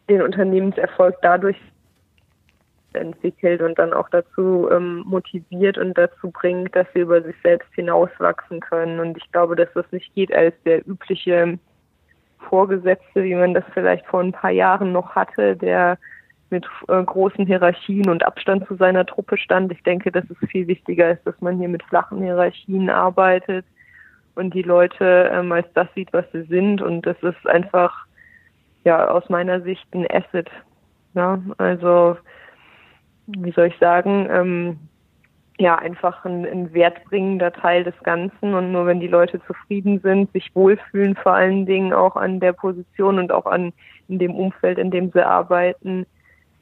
den 0.07 0.21
Unternehmenserfolg 0.21 1.15
dadurch 1.23 1.57
entwickelt 2.93 3.63
und 3.63 3.79
dann 3.79 3.91
auch 3.91 4.07
dazu 4.09 4.69
ähm, 4.71 4.99
motiviert 4.99 5.79
und 5.79 5.97
dazu 5.97 6.29
bringt, 6.29 6.75
dass 6.75 6.85
sie 6.93 6.99
über 6.99 7.23
sich 7.23 7.35
selbst 7.41 7.73
hinauswachsen 7.73 8.59
können. 8.59 8.99
Und 8.99 9.17
ich 9.17 9.31
glaube, 9.31 9.55
dass 9.55 9.69
das 9.73 9.91
nicht 9.91 10.13
geht 10.13 10.31
als 10.31 10.53
der 10.63 10.87
übliche 10.87 11.57
Vorgesetzte, 12.37 13.23
wie 13.23 13.35
man 13.35 13.55
das 13.55 13.63
vielleicht 13.73 14.05
vor 14.05 14.19
ein 14.19 14.31
paar 14.31 14.51
Jahren 14.51 14.91
noch 14.91 15.15
hatte, 15.15 15.55
der 15.55 15.97
mit 16.51 16.65
äh, 16.87 17.03
großen 17.03 17.45
Hierarchien 17.45 18.09
und 18.09 18.25
Abstand 18.25 18.67
zu 18.67 18.75
seiner 18.75 19.05
Truppe 19.05 19.37
stand. 19.37 19.71
Ich 19.71 19.83
denke, 19.83 20.11
dass 20.11 20.25
es 20.29 20.49
viel 20.49 20.67
wichtiger 20.67 21.11
ist, 21.11 21.25
dass 21.25 21.39
man 21.41 21.57
hier 21.57 21.69
mit 21.69 21.83
flachen 21.83 22.21
Hierarchien 22.21 22.89
arbeitet 22.89 23.65
und 24.35 24.53
die 24.53 24.61
Leute 24.61 25.29
ähm, 25.33 25.51
als 25.51 25.67
das 25.73 25.87
sieht, 25.95 26.13
was 26.13 26.25
sie 26.31 26.43
sind. 26.43 26.81
Und 26.81 27.05
das 27.05 27.17
ist 27.21 27.47
einfach, 27.47 28.05
ja, 28.83 29.07
aus 29.09 29.27
meiner 29.29 29.61
Sicht 29.61 29.85
ein 29.93 30.07
Asset. 30.09 30.49
Ja, 31.13 31.41
also 31.57 32.17
wie 33.27 33.51
soll 33.51 33.67
ich 33.67 33.77
sagen, 33.79 34.27
ähm, 34.31 34.79
ja, 35.59 35.75
einfach 35.77 36.23
ein, 36.23 36.45
ein 36.45 36.73
wertbringender 36.73 37.51
Teil 37.51 37.83
des 37.83 37.97
Ganzen. 38.03 38.53
Und 38.53 38.71
nur 38.71 38.85
wenn 38.85 39.01
die 39.01 39.07
Leute 39.07 39.41
zufrieden 39.45 39.99
sind, 39.99 40.31
sich 40.31 40.55
wohlfühlen, 40.55 41.15
vor 41.15 41.33
allen 41.33 41.65
Dingen 41.65 41.93
auch 41.93 42.15
an 42.15 42.39
der 42.39 42.53
Position 42.53 43.19
und 43.19 43.31
auch 43.31 43.45
an 43.45 43.73
in 44.07 44.19
dem 44.19 44.35
Umfeld, 44.35 44.77
in 44.77 44.89
dem 44.89 45.11
sie 45.11 45.25
arbeiten, 45.25 46.05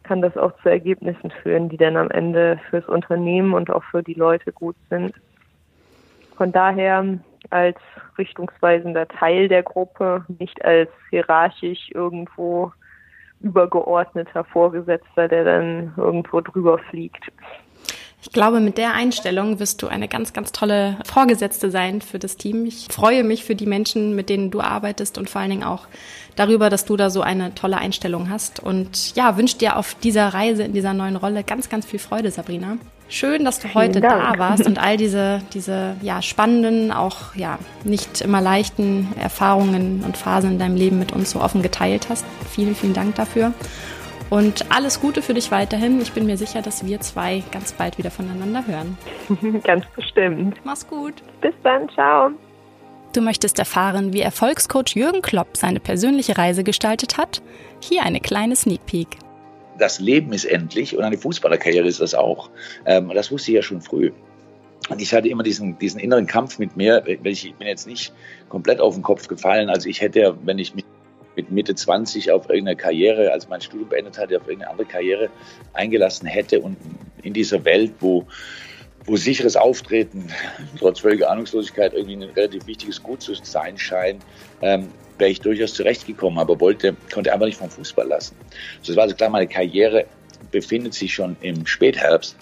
kann 0.07 0.21
das 0.21 0.37
auch 0.37 0.51
zu 0.61 0.69
Ergebnissen 0.69 1.31
führen, 1.43 1.69
die 1.69 1.77
dann 1.77 1.97
am 1.97 2.09
Ende 2.09 2.59
fürs 2.69 2.87
Unternehmen 2.87 3.53
und 3.53 3.69
auch 3.69 3.83
für 3.83 4.01
die 4.01 4.13
Leute 4.13 4.51
gut 4.51 4.75
sind. 4.89 5.13
Von 6.35 6.51
daher 6.51 7.19
als 7.49 7.77
richtungsweisender 8.17 9.07
Teil 9.07 9.47
der 9.47 9.63
Gruppe, 9.63 10.25
nicht 10.39 10.63
als 10.63 10.89
hierarchisch 11.09 11.89
irgendwo 11.93 12.71
übergeordneter 13.41 14.43
Vorgesetzter, 14.45 15.27
der 15.27 15.43
dann 15.43 15.93
irgendwo 15.97 16.41
drüber 16.41 16.77
fliegt. 16.89 17.31
Ich 18.21 18.31
glaube, 18.31 18.59
mit 18.59 18.77
der 18.77 18.93
Einstellung 18.93 19.59
wirst 19.59 19.81
du 19.81 19.87
eine 19.87 20.07
ganz, 20.07 20.33
ganz 20.33 20.51
tolle 20.51 20.97
Vorgesetzte 21.05 21.69
sein 21.69 22.01
für 22.01 22.17
das 22.17 22.35
Team. 22.35 22.65
Ich 22.65 22.87
freue 22.89 23.23
mich 23.23 23.43
für 23.43 23.55
die 23.55 23.67
Menschen, 23.67 24.15
mit 24.15 24.29
denen 24.29 24.49
du 24.49 24.59
arbeitest 24.59 25.17
und 25.17 25.29
vor 25.29 25.41
allen 25.41 25.51
Dingen 25.51 25.63
auch 25.63 25.87
darüber, 26.35 26.69
dass 26.69 26.85
du 26.85 26.97
da 26.97 27.09
so 27.09 27.21
eine 27.21 27.53
tolle 27.53 27.77
Einstellung 27.77 28.29
hast. 28.29 28.59
Und 28.59 29.15
ja, 29.15 29.37
wünsche 29.37 29.57
dir 29.57 29.77
auf 29.77 29.93
dieser 29.95 30.29
Reise 30.29 30.63
in 30.63 30.73
dieser 30.73 30.93
neuen 30.93 31.15
Rolle 31.15 31.43
ganz, 31.43 31.69
ganz 31.69 31.85
viel 31.85 31.99
Freude, 31.99 32.31
Sabrina. 32.31 32.77
Schön, 33.09 33.45
dass 33.45 33.59
du 33.59 33.73
heute 33.73 34.01
da 34.01 34.33
warst 34.37 34.65
und 34.65 34.79
all 34.83 34.97
diese, 34.97 35.41
diese 35.53 35.95
ja, 36.01 36.21
spannenden, 36.21 36.91
auch 36.91 37.35
ja, 37.35 37.57
nicht 37.85 38.21
immer 38.21 38.41
leichten 38.41 39.13
Erfahrungen 39.17 40.03
und 40.03 40.17
Phasen 40.17 40.53
in 40.53 40.59
deinem 40.59 40.75
Leben 40.75 40.99
mit 40.99 41.13
uns 41.13 41.31
so 41.31 41.39
offen 41.39 41.61
geteilt 41.61 42.07
hast. 42.09 42.25
Vielen, 42.49 42.75
vielen 42.75 42.93
Dank 42.93 43.15
dafür. 43.15 43.53
Und 44.29 44.65
alles 44.71 44.99
Gute 44.99 45.21
für 45.21 45.33
dich 45.33 45.51
weiterhin. 45.51 46.01
Ich 46.01 46.11
bin 46.11 46.25
mir 46.25 46.37
sicher, 46.37 46.61
dass 46.61 46.85
wir 46.85 46.99
zwei 46.99 47.43
ganz 47.51 47.71
bald 47.71 47.97
wieder 47.97 48.11
voneinander 48.11 48.65
hören. 48.67 48.97
ganz 49.63 49.85
bestimmt. 49.95 50.57
Mach's 50.63 50.85
gut. 50.87 51.13
Bis 51.41 51.53
dann. 51.63 51.87
Ciao. 51.89 52.31
Du 53.13 53.21
möchtest 53.21 53.57
erfahren, 53.57 54.13
wie 54.13 54.21
Erfolgscoach 54.21 54.95
Jürgen 54.95 55.21
Klopp 55.21 55.55
seine 55.55 55.79
persönliche 55.79 56.37
Reise 56.37 56.63
gestaltet 56.63 57.17
hat? 57.17 57.41
Hier 57.79 58.03
eine 58.03 58.19
kleine 58.19 58.55
Sneak 58.55 58.85
Peek 58.85 59.17
das 59.77 59.99
Leben 59.99 60.33
ist 60.33 60.45
endlich 60.45 60.97
und 60.97 61.03
eine 61.03 61.17
Fußballerkarriere 61.17 61.87
ist 61.87 62.01
das 62.01 62.13
auch. 62.13 62.49
Ähm, 62.85 63.11
das 63.13 63.31
wusste 63.31 63.51
ich 63.51 63.55
ja 63.55 63.61
schon 63.61 63.81
früh. 63.81 64.11
Und 64.89 65.01
ich 65.01 65.13
hatte 65.13 65.27
immer 65.27 65.43
diesen, 65.43 65.77
diesen 65.79 65.99
inneren 65.99 66.27
Kampf 66.27 66.59
mit 66.59 66.77
mir, 66.77 67.03
welch 67.21 67.45
ich 67.45 67.55
bin 67.55 67.67
jetzt 67.67 67.87
nicht 67.87 68.13
komplett 68.47 68.79
auf 68.79 68.93
den 68.93 69.03
Kopf 69.03 69.27
gefallen. 69.27 69.69
Also 69.69 69.89
ich 69.89 70.01
hätte, 70.01 70.37
wenn 70.43 70.59
ich 70.59 70.75
mich 70.75 70.85
mit 71.37 71.51
Mitte 71.51 71.75
20 71.75 72.31
auf 72.31 72.49
irgendeine 72.49 72.75
Karriere, 72.75 73.31
als 73.31 73.47
mein 73.47 73.61
Studium 73.61 73.87
beendet 73.87 74.17
hatte, 74.17 74.35
auf 74.37 74.47
irgendeine 74.47 74.71
andere 74.71 74.87
Karriere 74.87 75.29
eingelassen 75.73 76.27
hätte 76.27 76.59
und 76.59 76.75
in 77.21 77.33
dieser 77.33 77.63
Welt, 77.63 77.93
wo, 77.99 78.25
wo 79.05 79.15
sicheres 79.15 79.55
Auftreten 79.55 80.29
trotz 80.79 80.99
völliger 80.99 81.29
Ahnungslosigkeit 81.29 81.93
irgendwie 81.93 82.15
ein 82.15 82.23
relativ 82.23 82.65
wichtiges 82.67 83.01
Gut 83.01 83.21
zu 83.21 83.33
sein 83.35 83.77
scheint, 83.77 84.23
ähm, 84.61 84.89
wäre 85.19 85.31
ich 85.31 85.39
durchaus 85.39 85.73
zurechtgekommen, 85.73 86.39
aber 86.39 86.59
wollte, 86.59 86.95
konnte 87.13 87.31
einfach 87.31 87.45
nicht 87.45 87.57
vom 87.57 87.69
Fußball 87.69 88.07
lassen. 88.07 88.35
Also 88.79 88.91
das 88.91 88.95
war 88.95 89.03
also 89.03 89.15
klar, 89.15 89.29
meine 89.29 89.47
Karriere 89.47 90.05
befindet 90.51 90.93
sich 90.93 91.13
schon 91.13 91.37
im 91.41 91.65
Spätherbst 91.65 92.35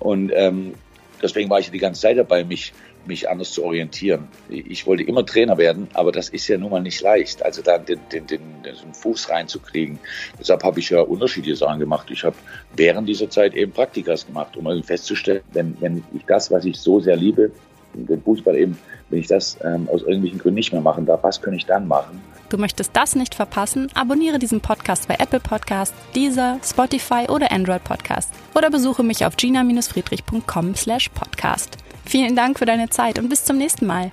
und 0.00 0.32
ähm, 0.34 0.74
deswegen 1.22 1.48
war 1.50 1.60
ich 1.60 1.70
die 1.70 1.78
ganze 1.78 2.00
Zeit 2.00 2.18
dabei, 2.18 2.44
mich 2.44 2.72
mich 3.06 3.28
anders 3.28 3.52
zu 3.52 3.64
orientieren. 3.64 4.28
Ich 4.48 4.86
wollte 4.86 5.02
immer 5.02 5.24
Trainer 5.24 5.58
werden, 5.58 5.88
aber 5.94 6.12
das 6.12 6.28
ist 6.28 6.48
ja 6.48 6.58
nun 6.58 6.70
mal 6.70 6.82
nicht 6.82 7.00
leicht, 7.00 7.44
also 7.44 7.62
da 7.62 7.78
den, 7.78 8.00
den, 8.12 8.26
den, 8.26 8.40
den 8.62 8.94
Fuß 8.94 9.30
reinzukriegen. 9.30 9.98
Deshalb 10.38 10.62
habe 10.64 10.80
ich 10.80 10.90
ja 10.90 11.00
unterschiedliche 11.00 11.56
Sachen 11.56 11.80
gemacht. 11.80 12.10
Ich 12.10 12.24
habe 12.24 12.36
während 12.76 13.08
dieser 13.08 13.30
Zeit 13.30 13.54
eben 13.54 13.72
Praktikas 13.72 14.26
gemacht, 14.26 14.56
um 14.56 14.66
irgendwie 14.66 14.86
festzustellen, 14.86 15.42
wenn, 15.52 15.76
wenn 15.80 16.04
ich 16.14 16.24
das, 16.26 16.50
was 16.50 16.64
ich 16.64 16.78
so 16.78 17.00
sehr 17.00 17.16
liebe, 17.16 17.50
den 17.94 18.22
Fußball 18.22 18.56
eben, 18.56 18.78
wenn 19.08 19.18
ich 19.18 19.26
das 19.26 19.58
ähm, 19.64 19.88
aus 19.90 20.02
irgendwelchen 20.02 20.38
Gründen 20.38 20.56
nicht 20.56 20.72
mehr 20.72 20.80
machen 20.80 21.04
darf, 21.06 21.22
was 21.22 21.42
kann 21.42 21.54
ich 21.54 21.66
dann 21.66 21.88
machen? 21.88 22.20
Du 22.48 22.56
möchtest 22.58 22.94
das 22.94 23.16
nicht 23.16 23.34
verpassen? 23.34 23.88
Abonniere 23.94 24.38
diesen 24.38 24.60
Podcast 24.60 25.08
bei 25.08 25.14
Apple 25.14 25.40
Podcasts, 25.40 25.96
Deezer, 26.14 26.60
Spotify 26.64 27.26
oder 27.28 27.50
Android 27.52 27.82
Podcast 27.84 28.30
oder 28.54 28.70
besuche 28.70 29.02
mich 29.02 29.24
auf 29.24 29.36
gina-friedrich.com/podcast. 29.36 31.89
Vielen 32.10 32.34
Dank 32.34 32.58
für 32.58 32.66
deine 32.66 32.90
Zeit 32.90 33.20
und 33.20 33.28
bis 33.28 33.44
zum 33.44 33.56
nächsten 33.56 33.86
Mal. 33.86 34.10